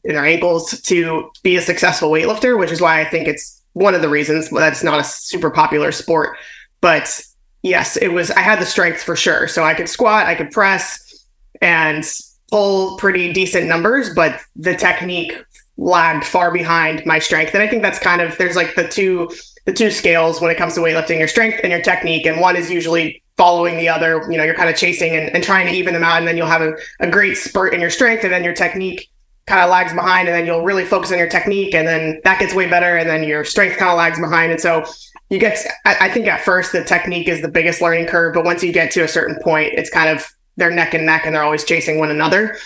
in 0.05 0.15
their 0.15 0.25
ankles 0.25 0.81
to 0.83 1.31
be 1.43 1.57
a 1.57 1.63
successful 1.63 2.11
weightlifter, 2.11 2.59
which 2.59 2.71
is 2.71 2.81
why 2.81 3.01
I 3.01 3.05
think 3.05 3.27
it's 3.27 3.61
one 3.75 3.95
of 3.95 4.03
the 4.03 4.09
reasons 4.09 4.51
that 4.51 4.73
it's 4.73 4.83
not 4.83 4.99
a 4.99 5.05
super 5.05 5.51
popular 5.51 5.93
sport. 5.93 6.37
But 6.81 7.21
yes, 7.63 7.97
it 7.97 8.09
was, 8.09 8.31
I 8.31 8.41
had 8.41 8.61
the 8.61 8.67
strength 8.67 9.03
for 9.03 9.15
sure. 9.15 9.47
So 9.47 9.63
I 9.63 9.75
could 9.75 9.89
squat, 9.89 10.27
I 10.27 10.35
could 10.35 10.51
press, 10.51 11.27
and 11.61 12.05
pull 12.51 12.97
pretty 12.99 13.33
decent 13.33 13.67
numbers, 13.67 14.15
but 14.15 14.41
the 14.57 14.77
technique 14.77 15.43
lagged 15.77 16.25
far 16.25 16.53
behind 16.53 17.05
my 17.05 17.19
strength. 17.19 17.55
And 17.55 17.63
I 17.63 17.69
think 17.69 17.83
that's 17.83 17.99
kind 17.99 18.21
of 18.21 18.37
there's 18.39 18.57
like 18.57 18.75
the 18.75 18.87
two 18.87 19.31
the 19.67 19.73
two 19.73 19.91
scales 19.91 20.41
when 20.41 20.51
it 20.51 20.57
comes 20.57 20.75
to 20.75 20.81
weightlifting, 20.81 21.19
your 21.19 21.29
strength 21.29 21.61
and 21.63 21.73
your 21.73 21.81
technique. 21.81 22.27
And 22.27 22.41
one 22.41 22.55
is 22.55 22.71
usually 22.71 23.23
following 23.37 23.79
the 23.79 23.89
other. 23.89 24.23
You 24.31 24.37
know, 24.37 24.45
you're 24.45 24.55
kind 24.55 24.69
of 24.69 24.77
chasing 24.77 25.17
and, 25.17 25.31
and 25.31 25.43
trying 25.43 25.67
to 25.67 25.73
even 25.73 25.95
them 25.95 26.05
out, 26.05 26.19
and 26.19 26.29
then 26.29 26.37
you'll 26.37 26.47
have 26.47 26.63
a, 26.63 26.75
a 27.01 27.11
great 27.11 27.37
spurt 27.37 27.73
in 27.73 27.81
your 27.81 27.91
strength, 27.91 28.25
and 28.25 28.33
then 28.33 28.45
your 28.45 28.55
technique 28.55 29.09
kind 29.47 29.63
of 29.63 29.71
lags 29.71 29.93
behind, 29.93 30.29
and 30.29 30.35
then 30.37 30.47
you'll 30.47 30.65
really 30.65 30.85
focus 30.85 31.13
on 31.13 31.19
your 31.19 31.29
technique, 31.29 31.75
and 31.75 31.87
then 31.87 32.21
that 32.25 32.39
gets 32.39 32.55
way 32.55 32.69
better, 32.69 32.97
and 32.97 33.09
then 33.09 33.25
your 33.25 33.45
strength 33.45 33.77
kind 33.77 33.91
of 33.91 33.99
lags 33.99 34.19
behind. 34.19 34.53
And 34.53 34.61
so 34.61 34.85
you 35.31 35.39
get, 35.39 35.59
I, 35.85 35.97
I 36.03 36.09
think 36.11 36.27
at 36.27 36.41
first 36.41 36.73
the 36.73 36.85
technique 36.85 37.29
is 37.29 37.43
the 37.43 37.49
biggest 37.49 37.81
learning 37.81 38.07
curve, 38.07 38.35
but 38.35 38.45
once 38.45 38.63
you 38.63 38.73
get 38.73 38.91
to 38.93 39.03
a 39.03 39.09
certain 39.09 39.37
point, 39.43 39.75
it's 39.75 39.91
kind 39.91 40.09
of 40.09 40.27
they're 40.57 40.71
neck 40.71 40.95
and 40.95 41.05
neck 41.05 41.27
and 41.27 41.35
they're 41.35 41.43
always 41.43 41.65
chasing 41.65 41.99
one 41.99 42.11
another. 42.11 42.57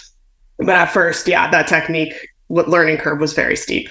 But 0.58 0.70
at 0.70 0.92
first, 0.92 1.26
yeah, 1.26 1.50
that 1.50 1.66
technique 1.66 2.14
learning 2.48 2.98
curve 2.98 3.20
was 3.20 3.32
very 3.32 3.56
steep. 3.56 3.88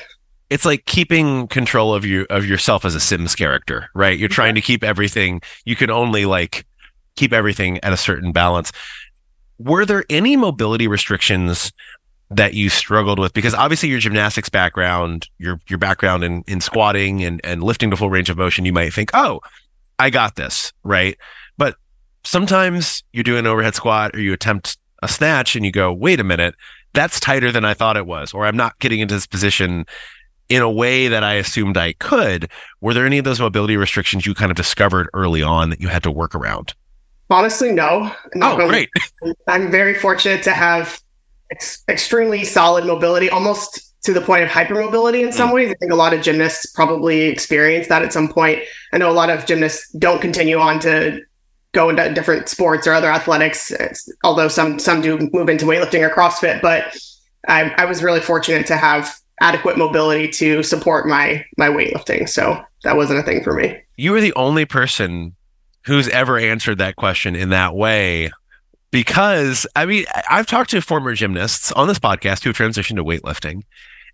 It's 0.49 0.65
like 0.65 0.85
keeping 0.85 1.47
control 1.47 1.93
of 1.93 2.05
you 2.05 2.25
of 2.29 2.45
yourself 2.45 2.85
as 2.85 2.95
a 2.95 2.99
Sims 2.99 3.35
character, 3.35 3.89
right? 3.93 4.17
You're 4.17 4.29
trying 4.29 4.55
to 4.55 4.61
keep 4.61 4.83
everything. 4.83 5.41
You 5.65 5.75
can 5.75 5.89
only 5.89 6.25
like 6.25 6.65
keep 7.15 7.33
everything 7.33 7.79
at 7.83 7.91
a 7.91 7.97
certain 7.97 8.31
balance. 8.31 8.71
Were 9.59 9.85
there 9.85 10.05
any 10.09 10.37
mobility 10.37 10.87
restrictions 10.87 11.71
that 12.29 12.53
you 12.53 12.69
struggled 12.69 13.19
with? 13.19 13.33
Because 13.33 13.53
obviously 13.53 13.89
your 13.89 13.99
gymnastics 13.99 14.49
background, 14.49 15.27
your 15.37 15.59
your 15.67 15.79
background 15.79 16.23
in 16.23 16.43
in 16.47 16.61
squatting 16.61 17.23
and 17.23 17.41
and 17.43 17.63
lifting 17.63 17.89
to 17.91 17.97
full 17.97 18.09
range 18.09 18.29
of 18.29 18.37
motion, 18.37 18.65
you 18.65 18.73
might 18.73 18.93
think, 18.93 19.11
oh, 19.13 19.41
I 19.99 20.09
got 20.09 20.35
this, 20.35 20.73
right? 20.83 21.17
But 21.57 21.75
sometimes 22.23 23.03
you 23.13 23.23
do 23.23 23.37
an 23.37 23.47
overhead 23.47 23.75
squat 23.75 24.15
or 24.15 24.19
you 24.19 24.33
attempt 24.33 24.77
a 25.01 25.07
snatch 25.07 25.55
and 25.55 25.65
you 25.65 25.71
go, 25.71 25.93
wait 25.93 26.19
a 26.19 26.23
minute, 26.23 26.55
that's 26.93 27.19
tighter 27.19 27.51
than 27.51 27.65
I 27.65 27.73
thought 27.73 27.97
it 27.97 28.05
was, 28.05 28.33
or 28.33 28.45
I'm 28.45 28.57
not 28.57 28.77
getting 28.79 28.99
into 28.99 29.15
this 29.15 29.27
position 29.27 29.85
in 30.49 30.61
a 30.61 30.71
way 30.71 31.07
that 31.07 31.23
I 31.23 31.33
assumed 31.33 31.77
I 31.77 31.93
could. 31.93 32.49
Were 32.81 32.93
there 32.93 33.05
any 33.05 33.17
of 33.17 33.25
those 33.25 33.39
mobility 33.39 33.77
restrictions 33.77 34.25
you 34.25 34.33
kind 34.33 34.51
of 34.51 34.57
discovered 34.57 35.09
early 35.13 35.41
on 35.41 35.69
that 35.69 35.81
you 35.81 35.89
had 35.89 36.03
to 36.03 36.11
work 36.11 36.33
around? 36.35 36.73
Honestly, 37.29 37.71
no. 37.71 38.11
Oh, 38.41 38.55
great. 38.67 38.89
I'm 39.47 39.69
very 39.69 39.93
fortunate 39.93 40.43
to 40.43 40.53
have 40.53 41.01
ex- 41.51 41.83
extremely 41.87 42.43
solid 42.43 42.85
mobility, 42.85 43.29
almost 43.29 43.93
to 44.03 44.13
the 44.13 44.21
point 44.21 44.43
of 44.43 44.49
hypermobility 44.49 45.25
in 45.25 45.31
some 45.31 45.49
mm. 45.49 45.53
ways. 45.55 45.71
I 45.71 45.73
think 45.75 45.91
a 45.91 45.95
lot 45.95 46.13
of 46.13 46.21
gymnasts 46.21 46.65
probably 46.67 47.23
experience 47.23 47.87
that 47.87 48.03
at 48.03 48.13
some 48.13 48.27
point. 48.27 48.63
I 48.93 48.97
know 48.97 49.09
a 49.09 49.13
lot 49.13 49.29
of 49.29 49.45
gymnasts 49.45 49.91
don't 49.93 50.21
continue 50.21 50.59
on 50.59 50.79
to 50.81 51.21
go 51.73 51.89
into 51.89 52.13
different 52.13 52.47
sports 52.49 52.87
or 52.87 52.93
other 52.93 53.11
athletics, 53.11 53.71
although 54.23 54.47
some 54.47 54.79
some 54.79 55.01
do 55.01 55.29
move 55.33 55.49
into 55.49 55.65
weightlifting 55.65 56.01
or 56.01 56.09
CrossFit. 56.09 56.61
But 56.61 56.97
I, 57.47 57.69
I 57.77 57.85
was 57.85 58.01
really 58.01 58.21
fortunate 58.21 58.65
to 58.67 58.77
have 58.77 59.15
adequate 59.41 59.77
mobility 59.77 60.29
to 60.29 60.63
support 60.63 61.07
my 61.07 61.45
my 61.57 61.67
weightlifting. 61.67 62.27
So 62.29 62.61
that 62.83 62.95
wasn't 62.95 63.19
a 63.19 63.23
thing 63.23 63.43
for 63.43 63.53
me. 63.53 63.77
You 63.95 64.11
were 64.11 64.21
the 64.21 64.33
only 64.35 64.65
person 64.65 65.35
who's 65.85 66.07
ever 66.09 66.37
answered 66.37 66.77
that 66.79 66.95
question 66.95 67.35
in 67.35 67.49
that 67.49 67.75
way. 67.75 68.31
Because 68.91 69.67
I 69.75 69.85
mean, 69.85 70.05
I've 70.29 70.45
talked 70.45 70.69
to 70.71 70.81
former 70.81 71.13
gymnasts 71.13 71.71
on 71.73 71.87
this 71.87 71.99
podcast 71.99 72.43
who 72.43 72.49
have 72.49 72.57
transitioned 72.57 72.95
to 72.95 73.03
weightlifting, 73.03 73.63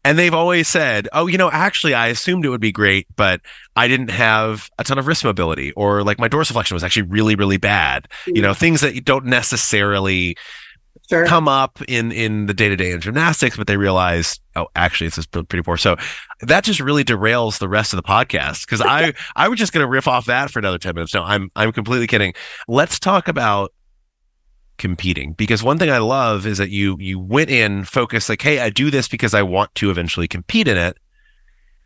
and 0.03 0.19
they've 0.19 0.33
always 0.33 0.67
said, 0.67 1.07
"Oh, 1.13 1.27
you 1.27 1.37
know, 1.37 1.49
actually, 1.51 1.93
I 1.93 2.07
assumed 2.07 2.45
it 2.45 2.49
would 2.49 2.61
be 2.61 2.71
great, 2.71 3.07
but 3.15 3.41
I 3.75 3.87
didn't 3.87 4.09
have 4.09 4.69
a 4.79 4.83
ton 4.83 4.97
of 4.97 5.07
wrist 5.07 5.23
mobility, 5.23 5.71
or 5.73 6.03
like 6.03 6.19
my 6.19 6.27
dorsiflexion 6.27 6.73
was 6.73 6.83
actually 6.83 7.03
really, 7.03 7.35
really 7.35 7.57
bad. 7.57 8.07
You 8.27 8.41
know, 8.41 8.51
mm. 8.51 8.57
things 8.57 8.81
that 8.81 8.95
you 8.95 9.01
don't 9.01 9.25
necessarily 9.25 10.35
sure. 11.09 11.25
come 11.25 11.47
up 11.47 11.81
in 11.87 12.11
in 12.11 12.47
the 12.47 12.53
day 12.53 12.69
to 12.69 12.75
day 12.75 12.91
in 12.91 12.99
gymnastics, 12.99 13.55
but 13.55 13.67
they 13.67 13.77
realize, 13.77 14.39
oh, 14.55 14.67
actually, 14.75 15.07
this 15.07 15.19
is 15.19 15.27
pretty 15.27 15.61
poor. 15.61 15.77
So 15.77 15.95
that 16.41 16.63
just 16.63 16.79
really 16.79 17.03
derails 17.03 17.59
the 17.59 17.69
rest 17.69 17.93
of 17.93 17.97
the 17.97 18.03
podcast 18.03 18.65
because 18.65 18.81
I 18.85 19.13
I 19.35 19.47
was 19.47 19.59
just 19.59 19.73
going 19.73 19.83
to 19.83 19.89
riff 19.89 20.07
off 20.07 20.25
that 20.25 20.51
for 20.51 20.59
another 20.59 20.77
ten 20.77 20.95
minutes. 20.95 21.13
No, 21.13 21.23
I'm 21.23 21.49
I'm 21.55 21.71
completely 21.71 22.07
kidding. 22.07 22.33
Let's 22.67 22.99
talk 22.99 23.27
about 23.27 23.71
competing. 24.77 25.33
Because 25.33 25.63
one 25.63 25.77
thing 25.77 25.89
I 25.89 25.99
love 25.99 26.45
is 26.45 26.57
that 26.57 26.69
you 26.69 26.97
you 26.99 27.19
went 27.19 27.49
in 27.49 27.83
focused 27.83 28.29
like 28.29 28.41
hey 28.41 28.59
I 28.59 28.69
do 28.69 28.89
this 28.89 29.07
because 29.07 29.33
I 29.33 29.41
want 29.43 29.73
to 29.75 29.89
eventually 29.89 30.27
compete 30.27 30.67
in 30.67 30.77
it. 30.77 30.97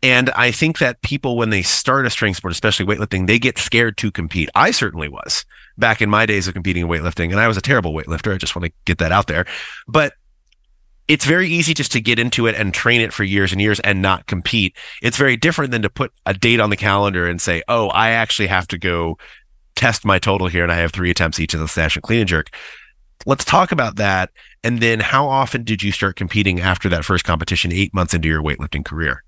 And 0.00 0.30
I 0.30 0.52
think 0.52 0.78
that 0.78 1.02
people 1.02 1.36
when 1.36 1.50
they 1.50 1.62
start 1.62 2.06
a 2.06 2.10
strength 2.10 2.36
sport 2.38 2.52
especially 2.52 2.86
weightlifting 2.86 3.26
they 3.26 3.38
get 3.38 3.58
scared 3.58 3.96
to 3.98 4.10
compete. 4.10 4.48
I 4.54 4.70
certainly 4.70 5.08
was 5.08 5.44
back 5.76 6.02
in 6.02 6.10
my 6.10 6.26
days 6.26 6.48
of 6.48 6.54
competing 6.54 6.84
in 6.84 6.88
weightlifting 6.88 7.30
and 7.30 7.40
I 7.40 7.48
was 7.48 7.56
a 7.56 7.62
terrible 7.62 7.92
weightlifter. 7.92 8.34
I 8.34 8.38
just 8.38 8.56
want 8.56 8.66
to 8.66 8.72
get 8.84 8.98
that 8.98 9.12
out 9.12 9.26
there. 9.26 9.46
But 9.86 10.14
it's 11.08 11.24
very 11.24 11.48
easy 11.48 11.72
just 11.72 11.90
to 11.92 12.00
get 12.02 12.18
into 12.18 12.46
it 12.46 12.54
and 12.54 12.72
train 12.72 13.00
it 13.00 13.14
for 13.14 13.24
years 13.24 13.50
and 13.50 13.60
years 13.60 13.80
and 13.80 14.02
not 14.02 14.26
compete. 14.26 14.76
It's 15.02 15.16
very 15.16 15.38
different 15.38 15.72
than 15.72 15.80
to 15.82 15.90
put 15.90 16.12
a 16.26 16.34
date 16.34 16.60
on 16.60 16.68
the 16.68 16.76
calendar 16.76 17.26
and 17.26 17.40
say, 17.40 17.62
"Oh, 17.66 17.88
I 17.88 18.10
actually 18.10 18.48
have 18.48 18.68
to 18.68 18.78
go 18.78 19.16
test 19.78 20.04
my 20.04 20.18
total 20.18 20.48
here 20.48 20.62
and 20.62 20.72
I 20.72 20.76
have 20.76 20.92
three 20.92 21.10
attempts 21.10 21.38
each 21.38 21.54
of 21.54 21.60
the 21.60 21.68
snatch 21.68 21.96
and 21.96 22.02
clean 22.02 22.20
and 22.20 22.28
jerk. 22.28 22.50
Let's 23.26 23.44
talk 23.44 23.72
about 23.72 23.96
that. 23.96 24.30
And 24.64 24.80
then 24.80 25.00
how 25.00 25.28
often 25.28 25.62
did 25.62 25.82
you 25.82 25.92
start 25.92 26.16
competing 26.16 26.60
after 26.60 26.88
that 26.88 27.04
first 27.04 27.24
competition, 27.24 27.72
eight 27.72 27.94
months 27.94 28.12
into 28.12 28.28
your 28.28 28.42
weightlifting 28.42 28.84
career? 28.84 29.22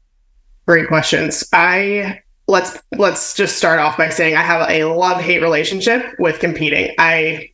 Great 0.66 0.88
questions. 0.88 1.44
I 1.52 2.20
let's 2.48 2.78
let's 2.96 3.34
just 3.34 3.56
start 3.56 3.78
off 3.78 3.96
by 3.96 4.08
saying 4.08 4.36
I 4.36 4.42
have 4.42 4.68
a 4.68 4.84
love-hate 4.84 5.40
relationship 5.40 6.04
with 6.18 6.40
competing. 6.40 6.94
I 6.98 7.50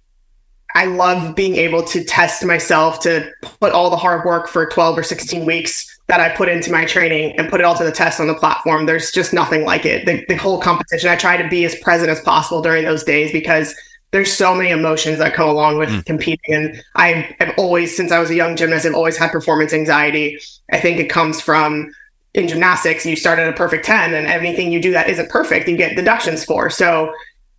I 0.75 0.87
love 0.87 1.35
being 1.35 1.57
able 1.57 1.83
to 1.85 2.05
test 2.05 2.45
myself 2.45 3.01
to 3.01 3.31
put 3.61 3.73
all 3.73 3.91
the 3.91 3.97
hard 3.97 4.25
work 4.25 4.49
for 4.49 4.67
12 4.67 4.99
or 4.99 5.03
16 5.03 5.47
weeks 5.47 5.96
that 6.09 6.21
I 6.21 6.29
put 6.29 6.49
into 6.49 6.71
my 6.71 6.85
training 6.85 7.37
and 7.37 7.49
put 7.49 7.61
it 7.61 7.65
all 7.65 7.77
to 7.77 7.85
the 7.85 7.91
test 7.91 8.21
on 8.21 8.29
the 8.29 8.35
platform. 8.35 8.87
There's 8.87 9.11
just 9.11 9.33
nothing 9.33 9.65
like 9.65 9.85
it. 9.85 10.07
The, 10.07 10.25
the 10.29 10.37
whole 10.37 10.61
competition, 10.61 11.11
I 11.11 11.17
try 11.17 11.37
to 11.37 11.49
be 11.49 11.65
as 11.65 11.75
present 11.77 12.11
as 12.11 12.21
possible 12.21 12.63
during 12.63 12.85
those 12.85 13.03
days 13.03 13.33
because 13.33 13.75
there's 14.13 14.33
so 14.33 14.55
many 14.55 14.71
emotions 14.71 15.19
that 15.19 15.35
come 15.35 15.49
along 15.49 15.79
with 15.79 15.89
mm. 15.89 16.05
competing. 16.07 16.55
And 16.55 16.83
I, 16.95 17.35
I've 17.41 17.59
always, 17.59 17.97
since 17.97 18.13
I 18.13 18.21
was 18.21 18.31
a 18.31 18.37
young 18.37 18.55
gymnast, 18.55 18.87
I've 18.87 18.95
always 18.95 19.17
had 19.17 19.33
performance 19.33 19.73
anxiety. 19.73 20.39
I 20.71 20.79
think 20.79 21.01
it 21.01 21.11
comes 21.11 21.41
from 21.41 21.91
in 22.37 22.47
gymnastics, 22.47 23.07
you 23.07 23.17
start 23.17 23.39
at 23.39 23.49
a 23.49 23.53
perfect 23.55 23.87
10 23.87 24.13
and 24.13 24.27
anything 24.27 24.71
you 24.71 24.81
do 24.81 24.93
that 24.93 25.09
isn't 25.09 25.31
perfect, 25.31 25.67
you 25.69 25.77
get 25.77 25.97
deductions 25.97 26.45
for. 26.45 26.69
So 26.69 27.13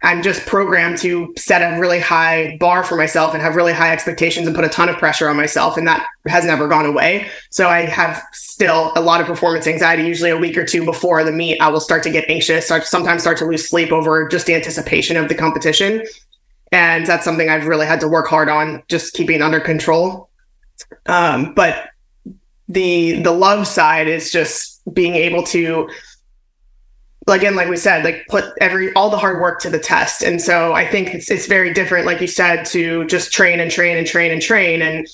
I'm 0.04 0.22
just 0.22 0.46
programmed 0.46 1.00
to 1.00 1.34
set 1.38 1.62
a 1.62 1.80
really 1.80 2.00
high 2.00 2.56
bar 2.60 2.84
for 2.84 2.96
myself 2.96 3.34
and 3.34 3.42
have 3.42 3.56
really 3.56 3.74
high 3.74 3.92
expectations 3.92 4.46
and 4.46 4.56
put 4.56 4.64
a 4.64 4.70
ton 4.70 4.90
of 4.90 4.98
pressure 4.98 5.28
on 5.28 5.36
myself. 5.36 5.76
And 5.76 5.88
that 5.88 6.08
has 6.28 6.46
never 6.46 6.68
gone 6.68 6.86
away. 6.86 7.28
So 7.50 7.68
I 7.68 7.82
have 7.82 8.22
still 8.32 8.92
a 8.96 9.02
lot 9.02 9.22
of 9.22 9.28
performance 9.28 9.66
anxiety. 9.66 10.04
Usually 10.04 10.30
a 10.30 10.38
week 10.38 10.56
or 10.56 10.66
two 10.66 10.86
before 10.86 11.24
the 11.24 11.32
meet, 11.32 11.60
I 11.60 11.70
will 11.70 11.80
start 11.80 12.04
to 12.04 12.12
get 12.12 12.30
anxious, 12.30 12.66
start, 12.66 12.86
sometimes 12.86 13.22
start 13.22 13.38
to 13.40 13.46
lose 13.46 13.68
sleep 13.68 13.92
over 13.92 14.28
just 14.28 14.46
the 14.46 14.54
anticipation 14.54 15.18
of 15.18 15.30
the 15.30 15.36
competition. 15.36 16.06
And 16.72 17.06
that's 17.06 17.24
something 17.24 17.50
I've 17.50 17.66
really 17.66 17.88
had 17.88 18.00
to 18.02 18.08
work 18.08 18.28
hard 18.28 18.50
on, 18.50 18.84
just 18.90 19.14
keeping 19.14 19.42
under 19.42 19.60
control. 19.60 20.30
Um, 21.08 21.54
but 21.56 21.90
the 22.70 23.22
the 23.22 23.32
love 23.32 23.66
side 23.66 24.08
is 24.08 24.32
just 24.32 24.82
being 24.94 25.16
able 25.16 25.44
to 25.44 25.90
again, 27.36 27.56
like 27.56 27.70
we 27.70 27.78
said, 27.78 28.04
like 28.04 28.26
put 28.28 28.46
every 28.62 28.94
all 28.94 29.10
the 29.10 29.18
hard 29.18 29.42
work 29.42 29.60
to 29.62 29.70
the 29.70 29.80
test. 29.80 30.24
And 30.24 30.42
so 30.42 30.74
I 30.74 30.88
think 30.88 31.14
it's 31.14 31.30
it's 31.30 31.48
very 31.48 31.74
different, 31.74 32.06
like 32.06 32.22
you 32.22 32.28
said, 32.28 32.66
to 32.68 33.06
just 33.06 33.34
train 33.34 33.60
and 33.60 33.70
train 33.70 33.98
and 33.98 34.08
train 34.08 34.32
and 34.32 34.42
train. 34.42 34.82
And 34.82 35.08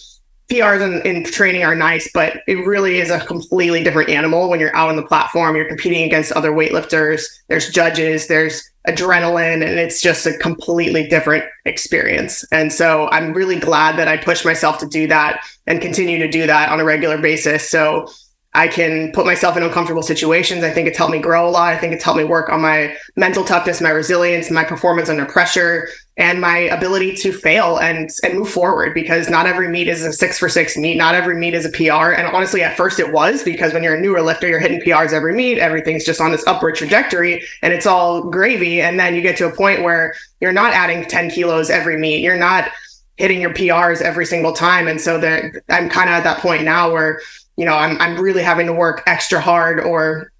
PRs 0.52 0.82
in, 0.82 1.02
in 1.08 1.24
training 1.24 1.64
are 1.64 1.76
nice, 1.76 2.10
but 2.14 2.42
it 2.48 2.56
really 2.66 3.00
is 3.00 3.10
a 3.10 3.20
completely 3.26 3.84
different 3.84 4.10
animal 4.10 4.50
when 4.50 4.60
you're 4.60 4.76
out 4.76 4.90
on 4.90 4.96
the 4.96 5.04
platform. 5.04 5.56
You're 5.56 5.68
competing 5.68 6.04
against 6.04 6.32
other 6.34 6.52
weightlifters. 6.52 7.24
There's 7.48 7.70
judges. 7.70 8.28
There's 8.28 8.62
adrenaline, 8.88 9.66
and 9.66 9.80
it's 9.80 10.02
just 10.02 10.26
a 10.26 10.38
completely 10.38 11.08
different 11.08 11.46
experience. 11.66 12.46
And 12.52 12.72
so 12.72 13.08
I'm 13.12 13.34
really 13.34 13.58
glad 13.58 13.98
that 13.98 14.08
I 14.10 14.18
pushed 14.18 14.44
myself 14.44 14.78
to 14.80 14.88
do 14.88 15.08
that 15.08 15.44
and 15.66 15.82
continue 15.82 16.20
to 16.20 16.28
do 16.28 16.46
that 16.46 16.70
on 16.70 16.80
a 16.80 16.84
regular 16.84 17.18
basis. 17.18 17.70
So 17.70 18.08
I 18.56 18.68
can 18.68 19.12
put 19.14 19.26
myself 19.26 19.58
in 19.58 19.64
uncomfortable 19.64 20.04
situations. 20.04 20.64
I 20.64 20.70
think 20.70 20.88
it's 20.88 20.98
helped 20.98 21.12
me 21.12 21.20
grow 21.20 21.48
a 21.48 21.50
lot. 21.50 21.74
I 21.74 21.78
think 21.78 21.94
it's 21.94 22.04
helped 22.04 22.20
me 22.20 22.24
work 22.24 22.50
on 22.50 22.62
my 22.62 22.96
mental 23.16 23.44
toughness, 23.44 23.82
my 23.82 23.90
resilience, 23.90 24.52
my 24.52 24.64
performance 24.64 25.10
under 25.10 25.26
pressure, 25.26 25.88
and 26.18 26.40
my 26.40 26.58
ability 26.60 27.16
to 27.16 27.32
fail 27.32 27.80
and 27.80 28.12
and 28.24 28.38
move 28.38 28.50
forward 28.50 28.94
because 28.94 29.28
not 29.28 29.48
every 29.48 29.68
meet 29.68 29.88
is 29.88 30.04
a 30.04 30.14
six 30.14 30.38
for 30.38 30.48
six 30.48 30.78
meet. 30.78 30.96
Not 30.98 31.16
every 31.16 31.36
meet 31.36 31.56
is 31.56 31.66
a 31.66 31.70
PR. 31.70 32.12
And 32.14 32.28
honestly, 32.28 32.62
at 32.62 32.78
first 32.78 33.00
it 33.00 33.12
was 33.12 33.44
because 33.44 33.74
when 33.74 33.82
you're 33.82 33.96
a 33.96 34.02
newer 34.02 34.22
lifter, 34.22 34.48
you're 34.48 34.60
hitting 34.60 34.82
PRs 34.82 35.14
every 35.14 35.34
meet. 35.34 35.58
Everything's 35.58 36.06
just 36.06 36.22
on 36.22 36.32
this 36.32 36.46
upward 36.46 36.76
trajectory 36.76 37.44
and 37.64 37.74
it's 37.74 37.88
all 37.88 38.30
gravy. 38.30 38.82
And 38.82 39.00
then 39.00 39.16
you 39.16 39.22
get 39.22 39.38
to 39.38 39.48
a 39.48 39.56
point 39.56 39.82
where 39.82 40.14
you're 40.42 40.52
not 40.54 40.74
adding 40.74 41.06
10 41.06 41.32
kilos 41.32 41.72
every 41.72 41.98
meet. 41.98 42.22
You're 42.22 42.38
not 42.38 42.70
hitting 43.18 43.42
your 43.42 43.54
PRs 43.54 44.02
every 44.02 44.26
single 44.26 44.54
time. 44.54 44.88
And 44.88 45.02
so 45.02 45.18
that 45.20 45.64
I'm 45.70 45.90
kind 45.90 46.10
of 46.10 46.16
at 46.16 46.24
that 46.24 46.40
point 46.40 46.64
now 46.64 46.92
where 46.92 47.20
you 47.58 47.66
know, 47.66 47.76
I'm 47.76 48.00
I'm 48.02 48.20
really 48.20 48.44
having 48.44 48.68
to 48.68 48.74
work 48.74 49.04
extra 49.06 49.40
hard 49.40 49.80
or 49.80 50.32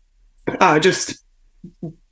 uh, 0.60 0.80
just 0.80 1.24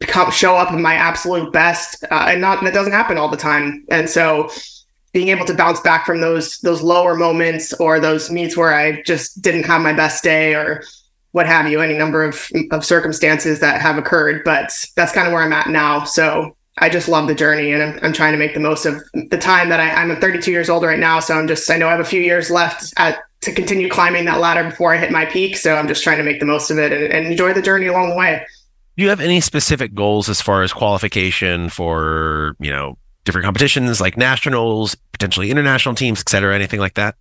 come, 0.02 0.32
show 0.32 0.56
up 0.56 0.72
in 0.72 0.82
my 0.82 0.96
absolute 0.96 1.52
best, 1.52 2.04
uh, 2.12 2.28
and 2.30 2.42
not 2.42 2.64
that 2.64 2.74
doesn't 2.74 2.94
happen 2.94 3.18
all 3.18 3.30
the 3.30 3.38
time. 3.38 3.86
And 3.90 4.10
so, 4.10 4.50
being 5.14 5.30
able 5.30 5.46
to 5.46 5.54
bounce 5.54 5.80
back 5.82 6.06
from 6.06 6.22
those 6.22 6.60
those 6.60 6.82
lower 6.82 7.16
moments 7.16 7.74
or 7.74 8.00
those 8.00 8.30
meets 8.30 8.56
where 8.56 8.74
I 8.74 9.02
just 9.04 9.42
didn't 9.42 9.64
have 9.64 9.82
my 9.82 9.94
best 9.94 10.24
day 10.24 10.54
or 10.54 10.84
what 11.32 11.46
have 11.46 11.70
you, 11.70 11.82
any 11.82 11.98
number 11.98 12.24
of 12.24 12.50
of 12.72 12.86
circumstances 12.86 13.60
that 13.60 13.82
have 13.82 13.98
occurred. 13.98 14.44
But 14.44 14.72
that's 14.96 15.12
kind 15.12 15.28
of 15.28 15.34
where 15.34 15.44
I'm 15.44 15.54
at 15.54 15.68
now. 15.68 16.04
So 16.04 16.56
I 16.78 16.90
just 16.90 17.10
love 17.10 17.28
the 17.28 17.36
journey 17.36 17.74
and 17.74 17.84
I'm, 17.84 18.00
I'm 18.02 18.14
trying 18.14 18.32
to 18.32 18.38
make 18.38 18.54
the 18.54 18.60
most 18.60 18.86
of 18.86 19.02
the 19.14 19.38
time 19.38 19.70
that 19.70 19.80
I, 19.80 19.92
I'm 19.92 20.16
32 20.20 20.52
years 20.52 20.70
old 20.70 20.84
right 20.84 21.00
now. 21.00 21.20
So 21.20 21.38
I'm 21.38 21.48
just, 21.48 21.70
I 21.70 21.78
know 21.78 21.88
I 21.88 21.92
have 21.92 22.00
a 22.00 22.06
few 22.06 22.22
years 22.22 22.50
left 22.50 22.94
at, 22.98 23.20
to 23.42 23.52
continue 23.52 23.90
climbing 23.90 24.26
that 24.26 24.40
ladder 24.40 24.64
before 24.64 24.94
I 24.94 24.98
hit 24.98 25.12
my 25.12 25.26
peak. 25.26 25.58
So 25.58 25.76
I'm 25.76 25.88
just 25.88 26.04
trying 26.04 26.18
to 26.18 26.24
make 26.24 26.40
the 26.40 26.46
most 26.46 26.70
of 26.70 26.78
it 26.78 26.92
and, 26.92 27.12
and 27.12 27.28
enjoy 27.28 27.54
the 27.54 27.62
journey 27.62 27.88
along 27.88 28.10
the 28.10 28.16
way. 28.16 28.46
Do 28.98 29.04
you 29.04 29.10
have 29.10 29.20
any 29.20 29.42
specific 29.42 29.94
goals 29.96 30.30
as 30.30 30.42
far 30.42 30.64
as 30.64 30.74
qualification 30.74 31.70
for, 31.70 32.56
you 32.60 32.70
know, 32.70 32.98
different 33.24 33.46
competitions 33.46 34.02
like 34.02 34.18
nationals, 34.18 34.96
potentially 35.12 35.50
international 35.50 35.96
teams, 35.96 36.20
et 36.20 36.30
cetera, 36.30 36.54
anything 36.56 36.80
like 36.80 36.96
that? 36.96 37.16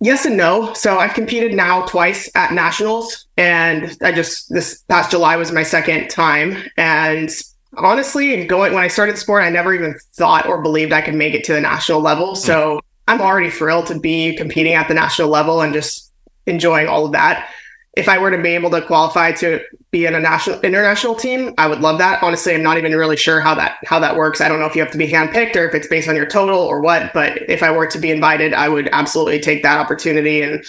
Yes 0.00 0.26
and 0.26 0.36
no. 0.36 0.72
So 0.74 0.98
I've 0.98 1.14
competed 1.14 1.54
now 1.54 1.86
twice 1.86 2.30
at 2.34 2.52
nationals, 2.52 3.26
and 3.38 3.96
I 4.02 4.12
just 4.12 4.50
this 4.50 4.82
past 4.88 5.10
July 5.10 5.36
was 5.36 5.52
my 5.52 5.62
second 5.62 6.08
time. 6.08 6.56
And 6.76 7.30
honestly, 7.78 8.46
going 8.46 8.74
when 8.74 8.84
I 8.84 8.88
started 8.88 9.16
sport, 9.16 9.42
I 9.42 9.48
never 9.48 9.72
even 9.72 9.94
thought 10.14 10.46
or 10.46 10.60
believed 10.60 10.92
I 10.92 11.00
could 11.00 11.14
make 11.14 11.32
it 11.32 11.44
to 11.44 11.54
the 11.54 11.62
national 11.62 12.00
level. 12.00 12.34
So 12.34 12.80
I'm 13.08 13.20
already 13.20 13.50
thrilled 13.50 13.86
to 13.86 13.98
be 13.98 14.36
competing 14.36 14.74
at 14.74 14.88
the 14.88 14.94
national 14.94 15.28
level 15.28 15.60
and 15.60 15.72
just 15.72 16.12
enjoying 16.46 16.88
all 16.88 17.06
of 17.06 17.12
that. 17.12 17.48
If 17.96 18.08
I 18.08 18.18
were 18.18 18.30
to 18.30 18.42
be 18.42 18.50
able 18.50 18.70
to 18.70 18.82
qualify 18.82 19.32
to 19.32 19.60
be 19.90 20.04
in 20.04 20.14
a 20.14 20.20
national 20.20 20.60
international 20.60 21.14
team, 21.14 21.54
I 21.56 21.66
would 21.66 21.80
love 21.80 21.98
that. 21.98 22.22
Honestly, 22.22 22.54
I'm 22.54 22.62
not 22.62 22.76
even 22.76 22.92
really 22.92 23.16
sure 23.16 23.40
how 23.40 23.54
that 23.54 23.78
how 23.86 23.98
that 24.00 24.16
works. 24.16 24.40
I 24.40 24.48
don't 24.48 24.60
know 24.60 24.66
if 24.66 24.74
you 24.74 24.82
have 24.82 24.92
to 24.92 24.98
be 24.98 25.08
handpicked 25.08 25.56
or 25.56 25.66
if 25.66 25.74
it's 25.74 25.88
based 25.88 26.08
on 26.08 26.16
your 26.16 26.26
total 26.26 26.58
or 26.58 26.80
what. 26.80 27.14
But 27.14 27.48
if 27.48 27.62
I 27.62 27.70
were 27.70 27.86
to 27.86 27.98
be 27.98 28.10
invited, 28.10 28.52
I 28.52 28.68
would 28.68 28.90
absolutely 28.92 29.40
take 29.40 29.62
that 29.62 29.78
opportunity 29.78 30.42
and 30.42 30.62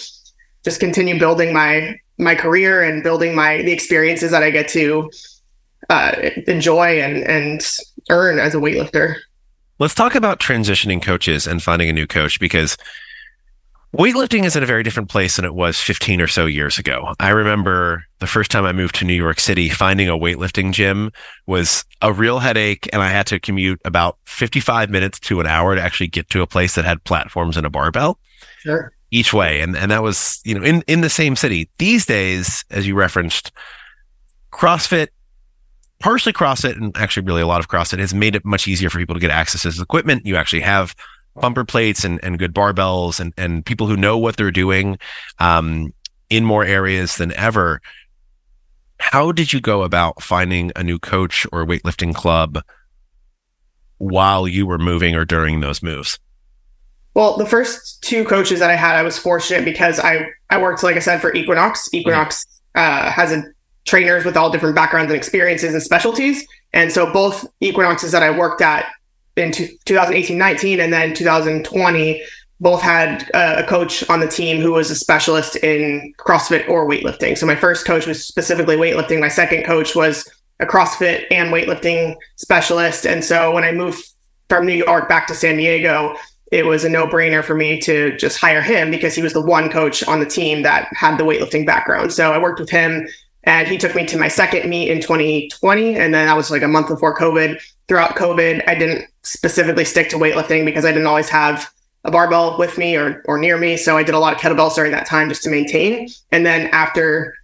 just 0.64 0.80
continue 0.80 1.18
building 1.18 1.52
my 1.52 1.98
my 2.18 2.34
career 2.34 2.82
and 2.82 3.02
building 3.02 3.34
my 3.34 3.58
the 3.58 3.72
experiences 3.72 4.30
that 4.30 4.42
I 4.42 4.50
get 4.50 4.68
to 4.68 5.10
uh, 5.90 6.30
enjoy 6.46 7.00
and 7.00 7.22
and 7.24 7.78
earn 8.10 8.38
as 8.38 8.54
a 8.54 8.58
weightlifter. 8.58 9.16
Let's 9.80 9.94
talk 9.94 10.16
about 10.16 10.40
transitioning 10.40 11.00
coaches 11.00 11.46
and 11.46 11.62
finding 11.62 11.88
a 11.88 11.92
new 11.92 12.06
coach 12.06 12.40
because 12.40 12.76
weightlifting 13.94 14.44
is 14.44 14.56
in 14.56 14.62
a 14.64 14.66
very 14.66 14.82
different 14.82 15.08
place 15.08 15.36
than 15.36 15.44
it 15.44 15.54
was 15.54 15.80
15 15.80 16.20
or 16.20 16.26
so 16.26 16.46
years 16.46 16.78
ago. 16.78 17.14
I 17.20 17.28
remember 17.30 18.04
the 18.18 18.26
first 18.26 18.50
time 18.50 18.64
I 18.64 18.72
moved 18.72 18.96
to 18.96 19.04
New 19.04 19.14
York 19.14 19.38
City, 19.38 19.68
finding 19.68 20.08
a 20.08 20.18
weightlifting 20.18 20.72
gym 20.72 21.12
was 21.46 21.84
a 22.02 22.12
real 22.12 22.40
headache, 22.40 22.88
and 22.92 23.02
I 23.02 23.08
had 23.08 23.26
to 23.28 23.38
commute 23.38 23.80
about 23.84 24.18
55 24.24 24.90
minutes 24.90 25.20
to 25.20 25.38
an 25.38 25.46
hour 25.46 25.76
to 25.76 25.80
actually 25.80 26.08
get 26.08 26.28
to 26.30 26.42
a 26.42 26.46
place 26.46 26.74
that 26.74 26.84
had 26.84 27.04
platforms 27.04 27.56
and 27.56 27.64
a 27.64 27.70
barbell. 27.70 28.18
Sure. 28.58 28.92
Each 29.12 29.32
way. 29.32 29.60
And 29.60 29.76
and 29.76 29.90
that 29.90 30.02
was, 30.02 30.40
you 30.44 30.58
know, 30.58 30.64
in, 30.64 30.82
in 30.86 31.00
the 31.00 31.08
same 31.08 31.34
city. 31.34 31.70
These 31.78 32.04
days, 32.04 32.64
as 32.70 32.86
you 32.86 32.94
referenced, 32.94 33.52
CrossFit 34.52 35.08
partially 35.98 36.32
CrossFit 36.32 36.76
and 36.76 36.96
actually 36.96 37.26
really 37.26 37.42
a 37.42 37.46
lot 37.46 37.60
of 37.60 37.68
CrossFit 37.68 37.98
has 37.98 38.14
made 38.14 38.36
it 38.36 38.44
much 38.44 38.68
easier 38.68 38.90
for 38.90 38.98
people 38.98 39.14
to 39.14 39.20
get 39.20 39.30
access 39.30 39.62
to 39.62 39.68
this 39.68 39.80
equipment. 39.80 40.26
You 40.26 40.36
actually 40.36 40.62
have 40.62 40.94
bumper 41.40 41.64
plates 41.64 42.04
and, 42.04 42.20
and 42.22 42.38
good 42.38 42.54
barbells 42.54 43.20
and, 43.20 43.32
and 43.36 43.64
people 43.64 43.86
who 43.86 43.96
know 43.96 44.18
what 44.18 44.36
they're 44.36 44.50
doing 44.50 44.98
um, 45.38 45.92
in 46.30 46.44
more 46.44 46.64
areas 46.64 47.16
than 47.16 47.32
ever. 47.32 47.80
How 49.00 49.32
did 49.32 49.52
you 49.52 49.60
go 49.60 49.82
about 49.82 50.22
finding 50.22 50.72
a 50.74 50.82
new 50.82 50.98
coach 50.98 51.46
or 51.52 51.64
weightlifting 51.64 52.14
club 52.14 52.60
while 53.98 54.48
you 54.48 54.66
were 54.66 54.78
moving 54.78 55.14
or 55.14 55.24
during 55.24 55.60
those 55.60 55.82
moves? 55.82 56.18
Well, 57.14 57.36
the 57.36 57.46
first 57.46 58.02
two 58.02 58.24
coaches 58.24 58.60
that 58.60 58.70
I 58.70 58.76
had, 58.76 58.96
I 58.96 59.02
was 59.02 59.18
fortunate 59.18 59.64
because 59.64 59.98
I 59.98 60.28
I 60.50 60.60
worked, 60.60 60.82
like 60.82 60.96
I 60.96 61.00
said, 61.00 61.20
for 61.20 61.34
Equinox. 61.34 61.88
Equinox 61.92 62.44
mm-hmm. 62.76 63.08
uh, 63.08 63.10
has 63.10 63.32
a 63.32 63.42
trainers 63.88 64.24
with 64.24 64.36
all 64.36 64.50
different 64.50 64.74
backgrounds 64.74 65.10
and 65.10 65.16
experiences 65.16 65.72
and 65.72 65.82
specialties. 65.82 66.46
And 66.72 66.92
so 66.92 67.12
both 67.12 67.46
equinoxes 67.60 68.12
that 68.12 68.22
I 68.22 68.30
worked 68.30 68.60
at 68.60 68.86
in 69.36 69.52
2018 69.52 70.36
19 70.36 70.80
and 70.80 70.92
then 70.92 71.14
2020 71.14 72.22
both 72.60 72.82
had 72.82 73.30
uh, 73.34 73.62
a 73.64 73.64
coach 73.64 74.08
on 74.10 74.20
the 74.20 74.26
team 74.26 74.60
who 74.60 74.72
was 74.72 74.90
a 74.90 74.94
specialist 74.94 75.56
in 75.56 76.12
CrossFit 76.18 76.68
or 76.68 76.88
weightlifting. 76.88 77.38
So 77.38 77.46
my 77.46 77.54
first 77.54 77.86
coach 77.86 78.06
was 78.06 78.26
specifically 78.26 78.76
weightlifting. 78.76 79.20
My 79.20 79.28
second 79.28 79.64
coach 79.64 79.94
was 79.94 80.28
a 80.60 80.66
CrossFit 80.66 81.24
and 81.30 81.52
weightlifting 81.52 82.16
specialist. 82.36 83.06
And 83.06 83.24
so 83.24 83.52
when 83.52 83.62
I 83.62 83.70
moved 83.70 84.04
from 84.48 84.66
New 84.66 84.74
York 84.74 85.08
back 85.08 85.28
to 85.28 85.34
San 85.34 85.56
Diego, 85.56 86.16
it 86.50 86.66
was 86.66 86.84
a 86.84 86.88
no 86.88 87.06
brainer 87.06 87.44
for 87.44 87.54
me 87.54 87.78
to 87.82 88.16
just 88.16 88.40
hire 88.40 88.62
him 88.62 88.90
because 88.90 89.14
he 89.14 89.22
was 89.22 89.34
the 89.34 89.40
one 89.40 89.70
coach 89.70 90.02
on 90.08 90.18
the 90.18 90.26
team 90.26 90.62
that 90.62 90.88
had 90.92 91.16
the 91.16 91.24
weightlifting 91.24 91.64
background. 91.64 92.12
So 92.12 92.32
I 92.32 92.38
worked 92.38 92.58
with 92.58 92.70
him 92.70 93.06
and 93.48 93.66
he 93.66 93.78
took 93.78 93.94
me 93.94 94.04
to 94.04 94.18
my 94.18 94.28
second 94.28 94.68
meet 94.68 94.90
in 94.90 95.00
2020. 95.00 95.96
And 95.96 96.12
then 96.12 96.26
that 96.26 96.36
was 96.36 96.50
like 96.50 96.60
a 96.60 96.68
month 96.68 96.88
before 96.88 97.16
COVID. 97.16 97.58
Throughout 97.88 98.14
COVID, 98.14 98.62
I 98.68 98.74
didn't 98.74 99.08
specifically 99.22 99.86
stick 99.86 100.10
to 100.10 100.16
weightlifting 100.16 100.66
because 100.66 100.84
I 100.84 100.92
didn't 100.92 101.06
always 101.06 101.30
have 101.30 101.72
a 102.04 102.10
barbell 102.10 102.58
with 102.58 102.76
me 102.76 102.94
or, 102.94 103.22
or 103.24 103.38
near 103.38 103.56
me. 103.56 103.78
So 103.78 103.96
I 103.96 104.02
did 104.02 104.14
a 104.14 104.18
lot 104.18 104.34
of 104.34 104.38
kettlebells 104.38 104.74
during 104.74 104.92
that 104.92 105.06
time 105.06 105.30
just 105.30 105.42
to 105.44 105.50
maintain. 105.50 106.10
And 106.30 106.44
then 106.44 106.68
after 106.72 107.34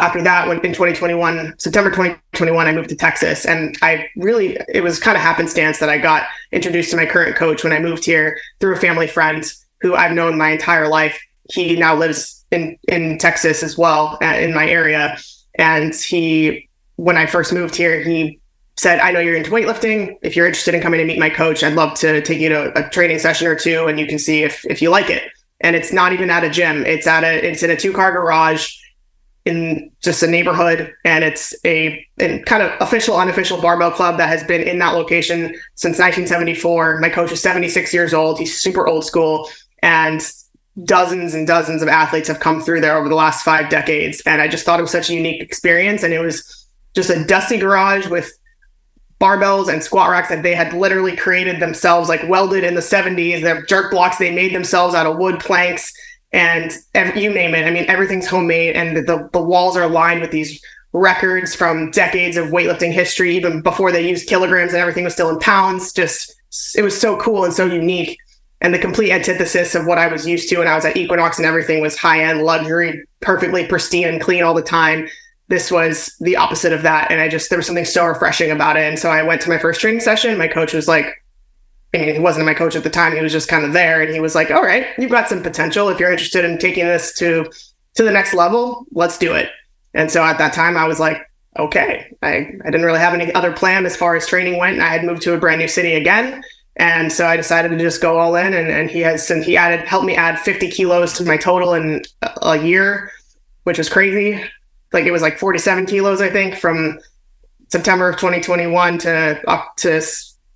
after 0.00 0.20
that, 0.22 0.48
when 0.48 0.56
in 0.64 0.72
2021, 0.72 1.54
September 1.58 1.90
2021, 1.90 2.66
I 2.66 2.72
moved 2.72 2.88
to 2.88 2.96
Texas. 2.96 3.46
And 3.46 3.78
I 3.82 4.08
really, 4.16 4.58
it 4.68 4.82
was 4.82 4.98
kind 4.98 5.16
of 5.16 5.22
happenstance 5.22 5.78
that 5.78 5.88
I 5.88 5.98
got 5.98 6.24
introduced 6.50 6.90
to 6.90 6.96
my 6.96 7.06
current 7.06 7.36
coach 7.36 7.62
when 7.62 7.72
I 7.72 7.78
moved 7.78 8.04
here 8.04 8.36
through 8.58 8.74
a 8.74 8.80
family 8.80 9.06
friend 9.06 9.44
who 9.80 9.94
I've 9.94 10.10
known 10.10 10.36
my 10.36 10.50
entire 10.50 10.88
life. 10.88 11.22
He 11.52 11.76
now 11.76 11.94
lives 11.94 12.44
in, 12.50 12.76
in 12.88 13.18
Texas 13.18 13.62
as 13.62 13.78
well, 13.78 14.18
uh, 14.20 14.34
in 14.34 14.52
my 14.52 14.66
area. 14.68 15.16
And 15.56 15.94
he, 15.94 16.68
when 16.96 17.16
I 17.16 17.26
first 17.26 17.52
moved 17.52 17.76
here, 17.76 18.00
he 18.02 18.40
said, 18.76 19.00
I 19.00 19.12
know 19.12 19.20
you're 19.20 19.36
into 19.36 19.50
weightlifting. 19.50 20.16
If 20.22 20.34
you're 20.34 20.46
interested 20.46 20.74
in 20.74 20.80
coming 20.80 20.98
to 20.98 21.04
meet 21.04 21.18
my 21.18 21.30
coach, 21.30 21.62
I'd 21.62 21.74
love 21.74 21.94
to 22.00 22.22
take 22.22 22.40
you 22.40 22.48
to 22.48 22.78
a 22.78 22.88
training 22.90 23.18
session 23.18 23.46
or 23.46 23.54
two 23.54 23.86
and 23.86 24.00
you 24.00 24.06
can 24.06 24.18
see 24.18 24.42
if, 24.42 24.64
if 24.66 24.80
you 24.80 24.90
like 24.90 25.10
it. 25.10 25.24
And 25.60 25.76
it's 25.76 25.92
not 25.92 26.12
even 26.12 26.30
at 26.30 26.42
a 26.42 26.50
gym. 26.50 26.84
It's 26.84 27.06
at 27.06 27.22
a, 27.22 27.48
it's 27.48 27.62
in 27.62 27.70
a 27.70 27.76
two 27.76 27.92
car 27.92 28.12
garage 28.12 28.76
in 29.44 29.90
just 30.02 30.22
a 30.22 30.26
neighborhood. 30.26 30.92
And 31.04 31.22
it's 31.24 31.54
a 31.64 32.06
kind 32.18 32.62
of 32.62 32.72
official, 32.80 33.16
unofficial 33.16 33.60
barbell 33.60 33.90
club 33.90 34.18
that 34.18 34.28
has 34.28 34.42
been 34.44 34.62
in 34.62 34.78
that 34.78 34.94
location 34.94 35.54
since 35.74 35.98
1974. 35.98 36.98
My 36.98 37.08
coach 37.08 37.32
is 37.32 37.42
76 37.42 37.92
years 37.92 38.14
old. 38.14 38.38
He's 38.38 38.60
super 38.60 38.86
old 38.86 39.04
school. 39.04 39.48
And 39.82 40.20
dozens 40.84 41.34
and 41.34 41.46
dozens 41.46 41.82
of 41.82 41.88
athletes 41.88 42.28
have 42.28 42.40
come 42.40 42.60
through 42.60 42.80
there 42.80 42.96
over 42.96 43.08
the 43.08 43.14
last 43.14 43.44
five 43.44 43.68
decades. 43.68 44.22
And 44.24 44.40
I 44.40 44.48
just 44.48 44.64
thought 44.64 44.78
it 44.78 44.82
was 44.82 44.90
such 44.90 45.10
a 45.10 45.14
unique 45.14 45.42
experience. 45.42 46.02
And 46.02 46.14
it 46.14 46.20
was 46.20 46.66
just 46.94 47.10
a 47.10 47.24
dusty 47.24 47.58
garage 47.58 48.08
with 48.08 48.30
barbells 49.20 49.72
and 49.72 49.82
squat 49.82 50.10
racks 50.10 50.30
that 50.30 50.42
they 50.42 50.54
had 50.54 50.72
literally 50.72 51.14
created 51.14 51.60
themselves, 51.60 52.08
like 52.08 52.26
welded 52.28 52.64
in 52.64 52.74
the 52.74 52.80
70s. 52.80 53.42
They're 53.42 53.62
jerk 53.62 53.90
blocks 53.90 54.18
they 54.18 54.34
made 54.34 54.54
themselves 54.54 54.94
out 54.94 55.06
of 55.06 55.18
wood 55.18 55.40
planks 55.40 55.92
and, 56.32 56.72
and 56.94 57.14
you 57.20 57.32
name 57.32 57.54
it. 57.54 57.66
I 57.66 57.70
mean, 57.70 57.84
everything's 57.88 58.26
homemade 58.26 58.74
and 58.74 58.96
the, 58.96 59.28
the 59.32 59.42
walls 59.42 59.76
are 59.76 59.88
lined 59.88 60.22
with 60.22 60.30
these 60.30 60.60
records 60.94 61.54
from 61.54 61.90
decades 61.90 62.36
of 62.36 62.48
weightlifting 62.48 62.92
history, 62.92 63.36
even 63.36 63.62
before 63.62 63.92
they 63.92 64.06
used 64.08 64.28
kilograms 64.28 64.72
and 64.72 64.80
everything 64.80 65.04
was 65.04 65.12
still 65.12 65.28
in 65.28 65.38
pounds. 65.38 65.92
Just, 65.92 66.34
it 66.74 66.82
was 66.82 66.98
so 66.98 67.16
cool 67.18 67.44
and 67.44 67.52
so 67.52 67.66
unique 67.66 68.18
and 68.62 68.72
the 68.72 68.78
complete 68.78 69.10
antithesis 69.10 69.74
of 69.74 69.86
what 69.86 69.98
I 69.98 70.06
was 70.06 70.26
used 70.26 70.48
to 70.48 70.58
when 70.58 70.68
I 70.68 70.76
was 70.76 70.84
at 70.84 70.96
Equinox 70.96 71.36
and 71.36 71.44
everything 71.44 71.82
was 71.82 71.98
high 71.98 72.22
end 72.22 72.42
luxury, 72.44 73.04
perfectly 73.20 73.66
pristine 73.66 74.06
and 74.06 74.20
clean 74.20 74.44
all 74.44 74.54
the 74.54 74.62
time. 74.62 75.08
This 75.48 75.70
was 75.70 76.14
the 76.20 76.36
opposite 76.36 76.72
of 76.72 76.82
that. 76.82 77.10
And 77.10 77.20
I 77.20 77.28
just, 77.28 77.50
there 77.50 77.58
was 77.58 77.66
something 77.66 77.84
so 77.84 78.06
refreshing 78.06 78.52
about 78.52 78.76
it. 78.76 78.84
And 78.84 78.98
so 78.98 79.10
I 79.10 79.22
went 79.24 79.42
to 79.42 79.48
my 79.48 79.58
first 79.58 79.80
training 79.80 80.00
session. 80.00 80.38
My 80.38 80.46
coach 80.46 80.72
was 80.72 80.86
like, 80.86 81.06
he 81.92 82.18
wasn't 82.20 82.46
my 82.46 82.54
coach 82.54 82.76
at 82.76 82.84
the 82.84 82.88
time. 82.88 83.14
He 83.14 83.20
was 83.20 83.32
just 83.32 83.48
kind 83.48 83.64
of 83.64 83.72
there. 83.72 84.00
And 84.00 84.14
he 84.14 84.20
was 84.20 84.36
like, 84.36 84.50
all 84.52 84.62
right, 84.62 84.86
you've 84.96 85.10
got 85.10 85.28
some 85.28 85.42
potential. 85.42 85.88
If 85.88 85.98
you're 85.98 86.12
interested 86.12 86.44
in 86.44 86.56
taking 86.58 86.86
this 86.86 87.12
to, 87.18 87.50
to 87.96 88.02
the 88.02 88.12
next 88.12 88.32
level, 88.32 88.86
let's 88.92 89.18
do 89.18 89.34
it. 89.34 89.50
And 89.92 90.10
so 90.10 90.22
at 90.22 90.38
that 90.38 90.54
time 90.54 90.76
I 90.76 90.86
was 90.86 91.00
like, 91.00 91.18
okay, 91.58 92.14
I, 92.22 92.52
I 92.64 92.70
didn't 92.70 92.86
really 92.86 93.00
have 93.00 93.12
any 93.12 93.34
other 93.34 93.52
plan 93.52 93.84
as 93.84 93.96
far 93.96 94.14
as 94.14 94.26
training 94.26 94.56
went. 94.56 94.80
I 94.80 94.88
had 94.88 95.04
moved 95.04 95.22
to 95.22 95.34
a 95.34 95.38
brand 95.38 95.60
new 95.60 95.68
city 95.68 95.94
again. 95.94 96.42
And 96.76 97.12
so 97.12 97.26
I 97.26 97.36
decided 97.36 97.70
to 97.70 97.78
just 97.78 98.00
go 98.00 98.18
all 98.18 98.34
in 98.34 98.54
and, 98.54 98.68
and 98.68 98.90
he 98.90 99.00
has 99.00 99.30
and 99.30 99.44
he 99.44 99.56
added 99.56 99.86
helped 99.86 100.06
me 100.06 100.16
add 100.16 100.38
50 100.38 100.70
kilos 100.70 101.12
to 101.14 101.24
my 101.24 101.36
total 101.36 101.74
in 101.74 102.02
a 102.42 102.58
year, 102.58 103.12
which 103.64 103.78
was 103.78 103.90
crazy. 103.90 104.42
Like 104.92 105.04
it 105.04 105.10
was 105.10 105.22
like 105.22 105.38
47 105.38 105.86
kilos, 105.86 106.20
I 106.20 106.30
think, 106.30 106.56
from 106.56 106.98
September 107.68 108.08
of 108.08 108.16
2021 108.16 108.98
to 108.98 109.40
to, 109.78 110.00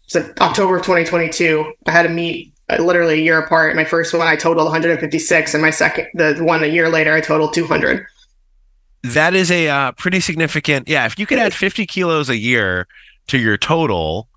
to 0.09 0.43
October 0.43 0.77
of 0.77 0.83
2022. 0.83 1.73
I 1.87 1.91
had 1.91 2.07
a 2.07 2.11
meet 2.11 2.55
uh, 2.69 2.83
literally 2.83 3.15
a 3.15 3.23
year 3.23 3.39
apart. 3.39 3.77
My 3.77 3.85
first 3.85 4.13
one 4.13 4.27
I 4.27 4.37
totaled 4.37 4.67
156, 4.67 5.55
and 5.55 5.63
my 5.63 5.71
second, 5.71 6.09
the 6.15 6.37
one 6.41 6.65
a 6.65 6.67
year 6.67 6.89
later, 6.89 7.15
I 7.15 7.21
totaled 7.21 7.55
200. 7.55 8.05
That 9.05 9.35
is 9.35 9.51
a 9.51 9.69
uh, 9.69 9.93
pretty 9.93 10.21
significant. 10.21 10.89
Yeah, 10.89 11.07
if 11.07 11.19
you 11.19 11.27
could 11.27 11.39
add 11.39 11.55
50 11.55 11.87
kilos 11.87 12.29
a 12.29 12.37
year 12.37 12.89
to 13.29 13.39
your 13.39 13.57
total, 13.57 14.29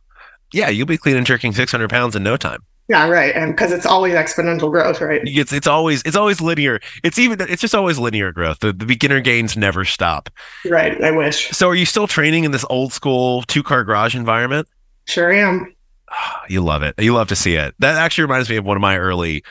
yeah, 0.51 0.69
you'll 0.69 0.87
be 0.87 0.97
clean 0.97 1.17
and 1.17 1.25
jerking 1.25 1.53
600 1.53 1.89
pounds 1.89 2.15
in 2.15 2.23
no 2.23 2.37
time. 2.37 2.63
Yeah, 2.89 3.07
right. 3.07 3.35
And 3.35 3.55
because 3.55 3.71
it's 3.71 3.85
always 3.85 4.15
exponential 4.15 4.71
growth, 4.71 4.99
right? 4.99 5.21
It's 5.23 5.53
it's 5.53 5.67
always 5.67 6.01
it's 6.03 6.15
always 6.15 6.41
linear. 6.41 6.79
It's 7.03 7.19
even 7.19 7.39
it's 7.39 7.61
just 7.61 7.75
always 7.75 7.99
linear 7.99 8.31
growth. 8.31 8.59
The, 8.59 8.73
the 8.73 8.85
beginner 8.85 9.21
gains 9.21 9.55
never 9.55 9.85
stop. 9.85 10.27
Right. 10.65 10.99
I 11.03 11.11
wish. 11.11 11.49
So 11.49 11.69
are 11.69 11.75
you 11.75 11.85
still 11.85 12.07
training 12.07 12.45
in 12.45 12.51
this 12.51 12.65
old 12.67 12.91
school 12.91 13.43
two 13.43 13.61
car 13.61 13.83
garage 13.83 14.15
environment? 14.15 14.67
Sure 15.05 15.31
am. 15.31 15.73
You 16.49 16.61
love 16.61 16.81
it. 16.81 16.95
You 16.97 17.13
love 17.13 17.27
to 17.27 17.35
see 17.35 17.53
it. 17.53 17.75
That 17.77 17.95
actually 17.95 18.23
reminds 18.23 18.49
me 18.49 18.55
of 18.55 18.65
one 18.65 18.75
of 18.75 18.81
my 18.81 18.97
early 18.97 19.43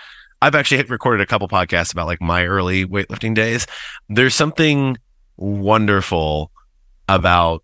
I've 0.42 0.56
actually 0.56 0.82
recorded 0.82 1.20
a 1.20 1.26
couple 1.26 1.46
podcasts 1.46 1.92
about 1.92 2.06
like 2.06 2.20
my 2.20 2.44
early 2.44 2.84
weightlifting 2.84 3.36
days. 3.36 3.68
There's 4.08 4.34
something 4.34 4.96
wonderful 5.36 6.50
about 7.08 7.62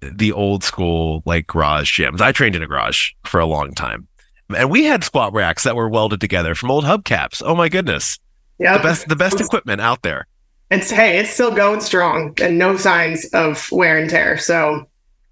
the 0.00 0.32
old 0.32 0.64
school 0.64 1.22
like 1.26 1.46
garage 1.46 1.98
gyms. 1.98 2.20
I 2.20 2.32
trained 2.32 2.56
in 2.56 2.62
a 2.62 2.66
garage 2.66 3.12
for 3.24 3.40
a 3.40 3.46
long 3.46 3.72
time. 3.72 4.08
And 4.56 4.70
we 4.70 4.84
had 4.84 5.04
squat 5.04 5.32
racks 5.32 5.62
that 5.64 5.76
were 5.76 5.88
welded 5.88 6.20
together 6.20 6.54
from 6.54 6.70
old 6.70 6.84
hubcaps. 6.84 7.42
Oh 7.44 7.54
my 7.54 7.68
goodness. 7.68 8.18
Yeah. 8.58 8.76
The 8.76 8.82
best 8.82 9.08
the 9.08 9.16
best 9.16 9.40
equipment 9.40 9.80
out 9.80 10.02
there. 10.02 10.26
It's 10.70 10.90
hey, 10.90 11.18
it's 11.18 11.30
still 11.30 11.52
going 11.52 11.80
strong 11.80 12.34
and 12.42 12.58
no 12.58 12.76
signs 12.76 13.26
of 13.32 13.70
wear 13.70 13.98
and 13.98 14.10
tear. 14.10 14.38
So 14.38 14.88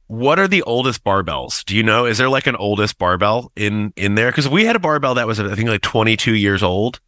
what 0.07 0.39
are 0.39 0.49
the 0.49 0.63
oldest 0.63 1.05
barbells? 1.05 1.65
Do 1.65 1.77
you 1.77 1.83
know? 1.83 2.07
Is 2.07 2.19
there 2.19 2.29
like 2.29 2.47
an 2.47 2.57
oldest 2.57 2.99
barbell 2.99 3.53
in 3.57 3.93
in 3.97 4.15
there? 4.15 4.31
Because 4.31 4.49
we 4.49 4.65
had 4.65 4.77
a 4.77 4.81
barbell 4.81 5.15
that 5.15 5.27
was 5.27 5.39
I 5.41 5.55
think 5.55 5.69
like 5.69 5.83
22 5.83 6.35
years 6.35 6.63
old 6.63 7.01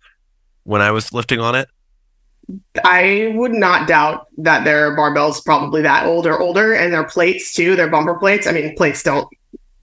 when 0.64 0.82
I 0.82 0.90
was 0.90 1.12
lifting 1.12 1.40
on 1.40 1.54
it. 1.54 1.68
I 2.84 3.32
would 3.34 3.52
not 3.52 3.88
doubt 3.88 4.26
that 4.38 4.64
their 4.64 4.96
barbells 4.96 5.44
probably 5.44 5.82
that 5.82 6.06
old 6.06 6.26
or 6.26 6.38
older, 6.40 6.72
and 6.74 6.92
their 6.92 7.04
plates 7.04 7.52
too. 7.54 7.76
Their 7.76 7.88
bumper 7.88 8.14
plates. 8.14 8.46
I 8.46 8.52
mean, 8.52 8.74
plates 8.76 9.02
don't 9.02 9.28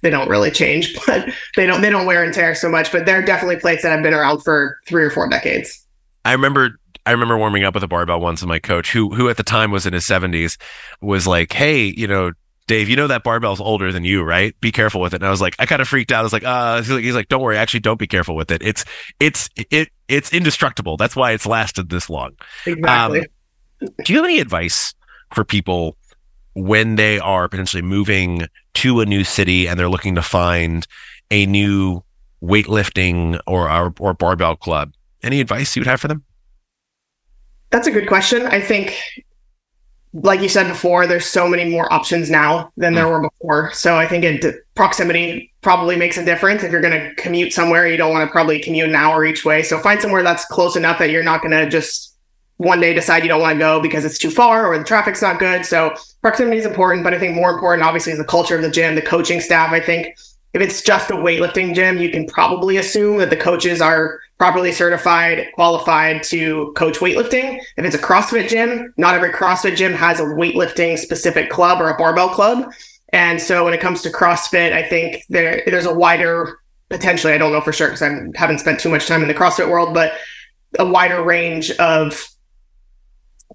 they 0.02 0.10
don't 0.10 0.30
really 0.30 0.52
change, 0.52 0.98
but 1.08 1.30
they 1.56 1.66
don't 1.66 1.82
they 1.82 1.90
don't 1.90 2.06
wear 2.06 2.24
and 2.24 2.34
tear 2.34 2.56
so 2.56 2.70
much. 2.70 2.92
But 2.92 3.06
they're 3.06 3.22
definitely 3.22 3.58
plates 3.58 3.84
that 3.84 3.92
have 3.92 4.04
been 4.04 4.14
around 4.14 4.42
for 4.42 4.78
three 4.88 5.04
or 5.04 5.10
four 5.10 5.30
decades. 5.30 5.86
I 6.26 6.34
remember 6.34 6.80
I 7.06 7.12
remember 7.12 7.38
warming 7.38 7.64
up 7.64 7.74
with 7.74 7.84
a 7.84 7.88
barbell 7.88 8.20
once, 8.20 8.42
and 8.42 8.50
my 8.50 8.60
coach, 8.60 8.92
who 8.92 9.14
who 9.16 9.30
at 9.30 9.38
the 9.38 9.44
time 9.44 9.72
was 9.72 9.86
in 9.86 9.94
his 9.94 10.06
seventies, 10.06 10.58
was 11.02 11.26
like, 11.26 11.54
"Hey, 11.54 11.94
you 11.96 12.08
know, 12.08 12.32
Dave, 12.68 12.90
you 12.90 12.98
know 12.98 13.08
that 13.08 13.24
barbell's 13.24 13.62
older 13.62 13.94
than 13.94 14.04
you, 14.04 14.22
right? 14.24 14.60
Be 14.60 14.74
careful 14.74 15.00
with 15.00 15.14
it. 15.14 15.22
And 15.22 15.26
I 15.26 15.32
was 15.32 15.42
like, 15.42 15.56
I 15.58 15.66
kind 15.66 15.82
of 15.82 15.88
freaked 15.88 16.12
out. 16.12 16.20
I 16.20 16.24
was 16.24 16.34
like, 16.34 16.44
uh, 16.44 16.78
he's 16.78 16.92
like, 16.92 17.04
he's 17.04 17.16
like, 17.16 17.30
don't 17.30 17.42
worry. 17.42 17.58
Actually, 17.58 17.80
don't 17.80 17.98
be 17.98 18.08
careful 18.08 18.36
with 18.36 18.52
it. 18.52 18.62
It's, 18.62 18.84
it's, 19.22 19.50
it, 19.56 19.90
it's 20.10 20.34
indestructible. 20.34 20.98
That's 20.98 21.16
why 21.16 21.32
it's 21.32 21.46
lasted 21.46 21.90
this 21.90 22.10
long. 22.10 22.32
Exactly. 22.66 23.22
Um, 23.22 23.90
do 24.04 24.14
you 24.14 24.18
have 24.18 24.26
any 24.26 24.40
advice 24.40 24.94
for 25.34 25.46
people 25.46 25.96
when 26.56 26.96
they 26.96 27.20
are 27.20 27.48
potentially 27.48 27.84
moving 27.84 28.48
to 28.74 29.00
a 29.00 29.06
new 29.06 29.24
city 29.24 29.68
and 29.68 29.80
they're 29.80 29.90
looking 29.90 30.16
to 30.16 30.22
find 30.22 30.86
a 31.32 31.46
new 31.46 32.04
weightlifting 32.44 33.40
or, 33.48 33.72
or, 33.72 33.94
or 34.00 34.14
barbell 34.14 34.58
club? 34.58 34.94
Any 35.24 35.40
advice 35.40 35.76
you 35.76 35.82
would 35.82 35.88
have 35.88 36.02
for 36.02 36.10
them? 36.10 36.24
That's 37.70 37.88
a 37.88 37.92
good 37.92 38.08
question. 38.08 38.46
I 38.48 38.60
think 38.60 38.98
like 40.24 40.42
you 40.42 40.50
said 40.50 40.68
before, 40.68 41.06
there's 41.06 41.26
so 41.26 41.48
many 41.48 41.70
more 41.70 41.92
options 41.94 42.30
now 42.30 42.72
than 42.76 42.94
there 42.94 43.06
mm. 43.06 43.12
were 43.12 43.30
before. 43.30 43.72
So 43.74 43.98
I 43.98 44.08
think 44.08 44.24
it, 44.24 44.56
proximity 44.74 45.54
probably 45.62 45.96
makes 45.96 46.18
a 46.18 46.26
difference. 46.26 46.64
If 46.64 46.72
you're 46.72 46.82
going 46.82 47.00
to 47.00 47.14
commute 47.16 47.54
somewhere, 47.54 47.88
you 47.88 47.98
don't 47.98 48.12
want 48.12 48.28
to 48.28 48.32
probably 48.32 48.60
commute 48.60 48.90
an 48.90 48.96
hour 48.96 49.26
each 49.26 49.46
way. 49.46 49.62
So 49.62 49.80
find 49.80 50.02
somewhere 50.02 50.24
that's 50.24 50.46
close 50.46 50.76
enough 50.76 50.98
that 51.00 51.12
you're 51.12 51.24
not 51.24 51.42
going 51.42 51.52
to 51.52 51.70
just 51.70 52.16
one 52.58 52.80
day 52.80 52.94
decide 52.94 53.22
you 53.22 53.30
don't 53.30 53.42
want 53.42 53.56
to 53.56 53.60
go 53.60 53.80
because 53.80 54.06
it's 54.06 54.18
too 54.18 54.32
far 54.32 54.66
or 54.66 54.80
the 54.80 54.84
traffic's 54.84 55.22
not 55.22 55.38
good. 55.38 55.66
So 55.66 55.94
proximity 56.22 56.58
is 56.58 56.66
important, 56.66 57.04
but 57.04 57.14
I 57.14 57.20
think 57.20 57.36
more 57.36 57.52
important, 57.52 57.86
obviously, 57.86 58.12
is 58.12 58.18
the 58.18 58.26
culture 58.26 58.56
of 58.56 58.64
the 58.64 58.72
gym, 58.72 58.96
the 58.96 59.02
coaching 59.04 59.40
staff. 59.40 59.72
I 59.72 59.80
think 59.80 60.18
if 60.54 60.62
it's 60.62 60.82
just 60.82 61.12
a 61.12 61.16
weightlifting 61.16 61.76
gym, 61.76 62.00
you 62.00 62.10
can 62.10 62.26
probably 62.26 62.78
assume 62.78 63.20
that 63.20 63.30
the 63.30 63.38
coaches 63.38 63.82
are 63.82 64.20
properly 64.38 64.72
certified, 64.72 65.48
qualified 65.54 66.22
to 66.24 66.72
coach 66.76 67.00
weightlifting. 67.00 67.60
If 67.76 67.86
it's 67.86 67.96
a 67.96 68.00
CrossFit 68.00 68.50
gym, 68.50 68.94
not 68.98 69.16
every 69.16 69.32
CrossFit 69.32 69.76
gym 69.76 69.94
has 69.94 70.20
a 70.20 70.24
weightlifting 70.24 70.98
specific 70.98 71.50
club 71.50 71.82
or 71.82 71.90
a 71.90 71.98
barbell 71.98 72.30
club. 72.30 72.72
And 73.14 73.42
so 73.42 73.66
when 73.66 73.74
it 73.74 73.80
comes 73.80 74.02
to 74.04 74.10
CrossFit, 74.10 74.74
I 74.74 74.84
think 74.84 75.24
there 75.30 75.64
there's 75.66 75.86
a 75.86 75.94
wider 75.94 76.60
potentially, 76.90 77.34
I 77.34 77.38
don't 77.38 77.52
know 77.52 77.62
for 77.62 77.74
sure 77.74 77.88
because 77.88 78.02
I 78.02 78.16
haven't 78.36 78.60
spent 78.60 78.80
too 78.80 78.90
much 78.90 79.08
time 79.08 79.22
in 79.22 79.28
the 79.28 79.34
CrossFit 79.34 79.70
world, 79.70 79.94
but 79.94 80.14
a 80.78 80.86
wider 80.86 81.24
range 81.24 81.72
of 81.72 82.30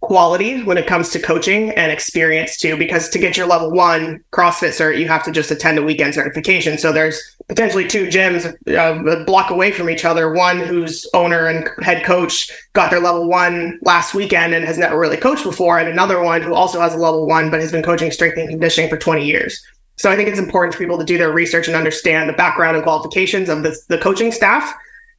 quality 0.01 0.65
when 0.65 0.77
it 0.77 0.87
comes 0.87 1.11
to 1.11 1.21
coaching 1.21 1.71
and 1.71 1.93
experience 1.93 2.57
too 2.57 2.77
because 2.77 3.09
to 3.09 3.21
get 3.21 3.37
your 3.37 3.47
level 3.47 3.71
one 3.71 4.19
crossfit 4.33 4.71
cert 4.71 4.99
you 4.99 5.07
have 5.07 5.23
to 5.23 5.31
just 5.31 5.53
attend 5.53 5.79
a 5.79 5.83
weekend 5.83 6.13
certification 6.13 6.77
so 6.77 6.93
there's 6.93 7.32
potentially 7.49 7.87
two 7.87 8.07
gyms 8.07 8.47
uh, 8.69 9.11
a 9.11 9.25
block 9.25 9.51
away 9.51 9.71
from 9.73 9.91
each 9.91 10.05
other 10.05 10.33
one 10.33 10.59
whose 10.59 11.09
owner 11.15 11.47
and 11.47 11.69
head 11.85 12.05
coach 12.05 12.51
got 12.73 12.91
their 12.91 13.01
level 13.01 13.29
one 13.29 13.79
last 13.83 14.15
weekend 14.15 14.55
and 14.55 14.65
has 14.65 14.79
never 14.79 14.99
really 14.99 15.17
coached 15.17 15.45
before 15.45 15.79
and 15.79 15.89
another 15.89 16.23
one 16.23 16.43
who 16.43 16.55
also 16.55 16.81
has 16.81 16.95
a 16.95 16.99
level 16.99 17.27
one 17.27 17.51
but 17.51 17.61
has 17.61 17.73
been 17.73 17.83
coaching 17.83 18.11
strength 18.11 18.37
and 18.39 18.49
conditioning 18.49 18.89
for 18.89 18.97
20 18.97 19.25
years 19.25 19.63
so 19.97 20.11
i 20.11 20.17
think 20.17 20.29
it's 20.29 20.39
important 20.39 20.75
for 20.75 20.79
people 20.79 20.99
to 20.99 21.05
do 21.05 21.19
their 21.19 21.33
research 21.33 21.67
and 21.67 21.77
understand 21.77 22.29
the 22.29 22.35
background 22.35 22.77
and 22.77 22.85
qualifications 22.85 23.49
of 23.49 23.63
the, 23.63 23.77
the 23.89 23.99
coaching 23.99 24.33
staff 24.33 24.75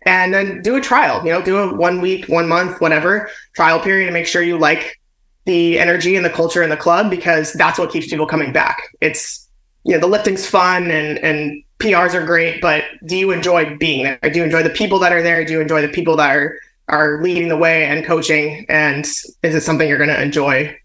and 0.05 0.33
then 0.33 0.61
do 0.61 0.75
a 0.75 0.81
trial, 0.81 1.25
you 1.25 1.31
know, 1.31 1.41
do 1.41 1.57
a 1.57 1.73
one 1.73 2.01
week, 2.01 2.27
one 2.27 2.47
month, 2.47 2.81
whatever 2.81 3.29
trial 3.55 3.79
period 3.79 4.07
and 4.07 4.13
make 4.13 4.27
sure 4.27 4.41
you 4.41 4.57
like 4.57 4.99
the 5.45 5.79
energy 5.79 6.15
and 6.15 6.25
the 6.25 6.29
culture 6.29 6.63
in 6.63 6.69
the 6.69 6.77
club 6.77 7.09
because 7.09 7.53
that's 7.53 7.79
what 7.79 7.91
keeps 7.91 8.07
people 8.07 8.25
coming 8.25 8.51
back. 8.53 8.81
It's, 9.01 9.47
you 9.83 9.93
know, 9.93 9.99
the 9.99 10.07
lifting's 10.07 10.45
fun 10.45 10.91
and, 10.91 11.17
and 11.19 11.62
PRs 11.79 12.13
are 12.13 12.25
great, 12.25 12.61
but 12.61 12.83
do 13.05 13.17
you 13.17 13.31
enjoy 13.31 13.75
being 13.77 14.03
there? 14.03 14.17
Do 14.21 14.39
you 14.39 14.43
enjoy 14.45 14.63
the 14.63 14.69
people 14.69 14.99
that 14.99 15.11
are 15.11 15.21
there? 15.21 15.43
Do 15.43 15.53
you 15.53 15.61
enjoy 15.61 15.81
the 15.81 15.89
people 15.89 16.15
that 16.17 16.35
are, 16.35 16.57
are 16.87 17.21
leading 17.21 17.49
the 17.49 17.57
way 17.57 17.85
and 17.85 18.05
coaching? 18.05 18.65
And 18.69 19.05
is 19.05 19.55
it 19.55 19.61
something 19.61 19.87
you're 19.87 19.97
going 19.97 20.09
to 20.09 20.21
enjoy 20.21 20.77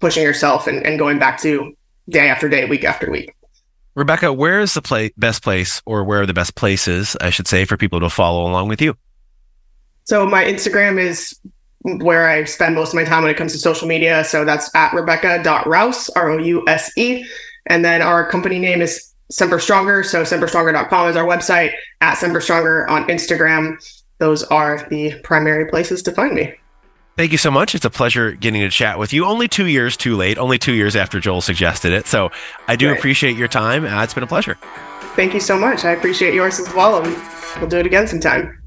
pushing 0.00 0.22
yourself 0.22 0.66
and, 0.66 0.84
and 0.84 0.98
going 0.98 1.18
back 1.18 1.40
to 1.42 1.76
day 2.08 2.28
after 2.28 2.48
day, 2.48 2.64
week 2.64 2.84
after 2.84 3.10
week? 3.10 3.34
Rebecca, 3.94 4.32
where 4.32 4.60
is 4.60 4.74
the 4.74 4.82
play- 4.82 5.12
best 5.16 5.42
place, 5.42 5.82
or 5.84 6.04
where 6.04 6.22
are 6.22 6.26
the 6.26 6.34
best 6.34 6.54
places, 6.54 7.16
I 7.20 7.30
should 7.30 7.48
say, 7.48 7.64
for 7.64 7.76
people 7.76 8.00
to 8.00 8.08
follow 8.08 8.48
along 8.48 8.68
with 8.68 8.80
you? 8.80 8.96
So 10.04 10.26
my 10.26 10.44
Instagram 10.44 10.98
is 10.98 11.38
where 11.82 12.28
I 12.28 12.44
spend 12.44 12.74
most 12.74 12.90
of 12.90 12.94
my 12.94 13.04
time 13.04 13.22
when 13.22 13.30
it 13.30 13.36
comes 13.36 13.52
to 13.52 13.58
social 13.58 13.88
media. 13.88 14.24
So 14.24 14.44
that's 14.44 14.74
at 14.74 14.92
rebecca.rouse, 14.92 16.08
R 16.10 16.30
O 16.30 16.38
U 16.38 16.64
S 16.66 16.90
E. 16.96 17.24
And 17.66 17.84
then 17.84 18.02
our 18.02 18.28
company 18.28 18.58
name 18.58 18.82
is 18.82 19.09
Semper 19.30 19.58
Stronger. 19.58 20.02
So 20.02 20.22
semperstronger.com 20.22 21.08
is 21.08 21.16
our 21.16 21.24
website, 21.24 21.72
at 22.00 22.14
Semper 22.14 22.40
Stronger 22.40 22.88
on 22.88 23.06
Instagram. 23.08 23.76
Those 24.18 24.42
are 24.44 24.86
the 24.90 25.18
primary 25.22 25.66
places 25.70 26.02
to 26.02 26.12
find 26.12 26.34
me. 26.34 26.54
Thank 27.16 27.32
you 27.32 27.38
so 27.38 27.50
much. 27.50 27.74
It's 27.74 27.84
a 27.84 27.90
pleasure 27.90 28.32
getting 28.32 28.60
to 28.62 28.70
chat 28.70 28.98
with 28.98 29.12
you. 29.12 29.24
Only 29.24 29.48
two 29.48 29.66
years 29.66 29.96
too 29.96 30.16
late, 30.16 30.38
only 30.38 30.58
two 30.58 30.72
years 30.72 30.96
after 30.96 31.20
Joel 31.20 31.40
suggested 31.40 31.92
it. 31.92 32.06
So 32.06 32.30
I 32.68 32.76
do 32.76 32.88
right. 32.88 32.98
appreciate 32.98 33.36
your 33.36 33.48
time. 33.48 33.84
Uh, 33.84 34.02
it's 34.02 34.14
been 34.14 34.22
a 34.22 34.28
pleasure. 34.28 34.56
Thank 35.16 35.34
you 35.34 35.40
so 35.40 35.58
much. 35.58 35.84
I 35.84 35.90
appreciate 35.90 36.34
yours 36.34 36.60
as 36.60 36.72
well. 36.74 37.02
And 37.02 37.14
we'll 37.60 37.68
do 37.68 37.78
it 37.78 37.86
again 37.86 38.06
sometime. 38.06 38.59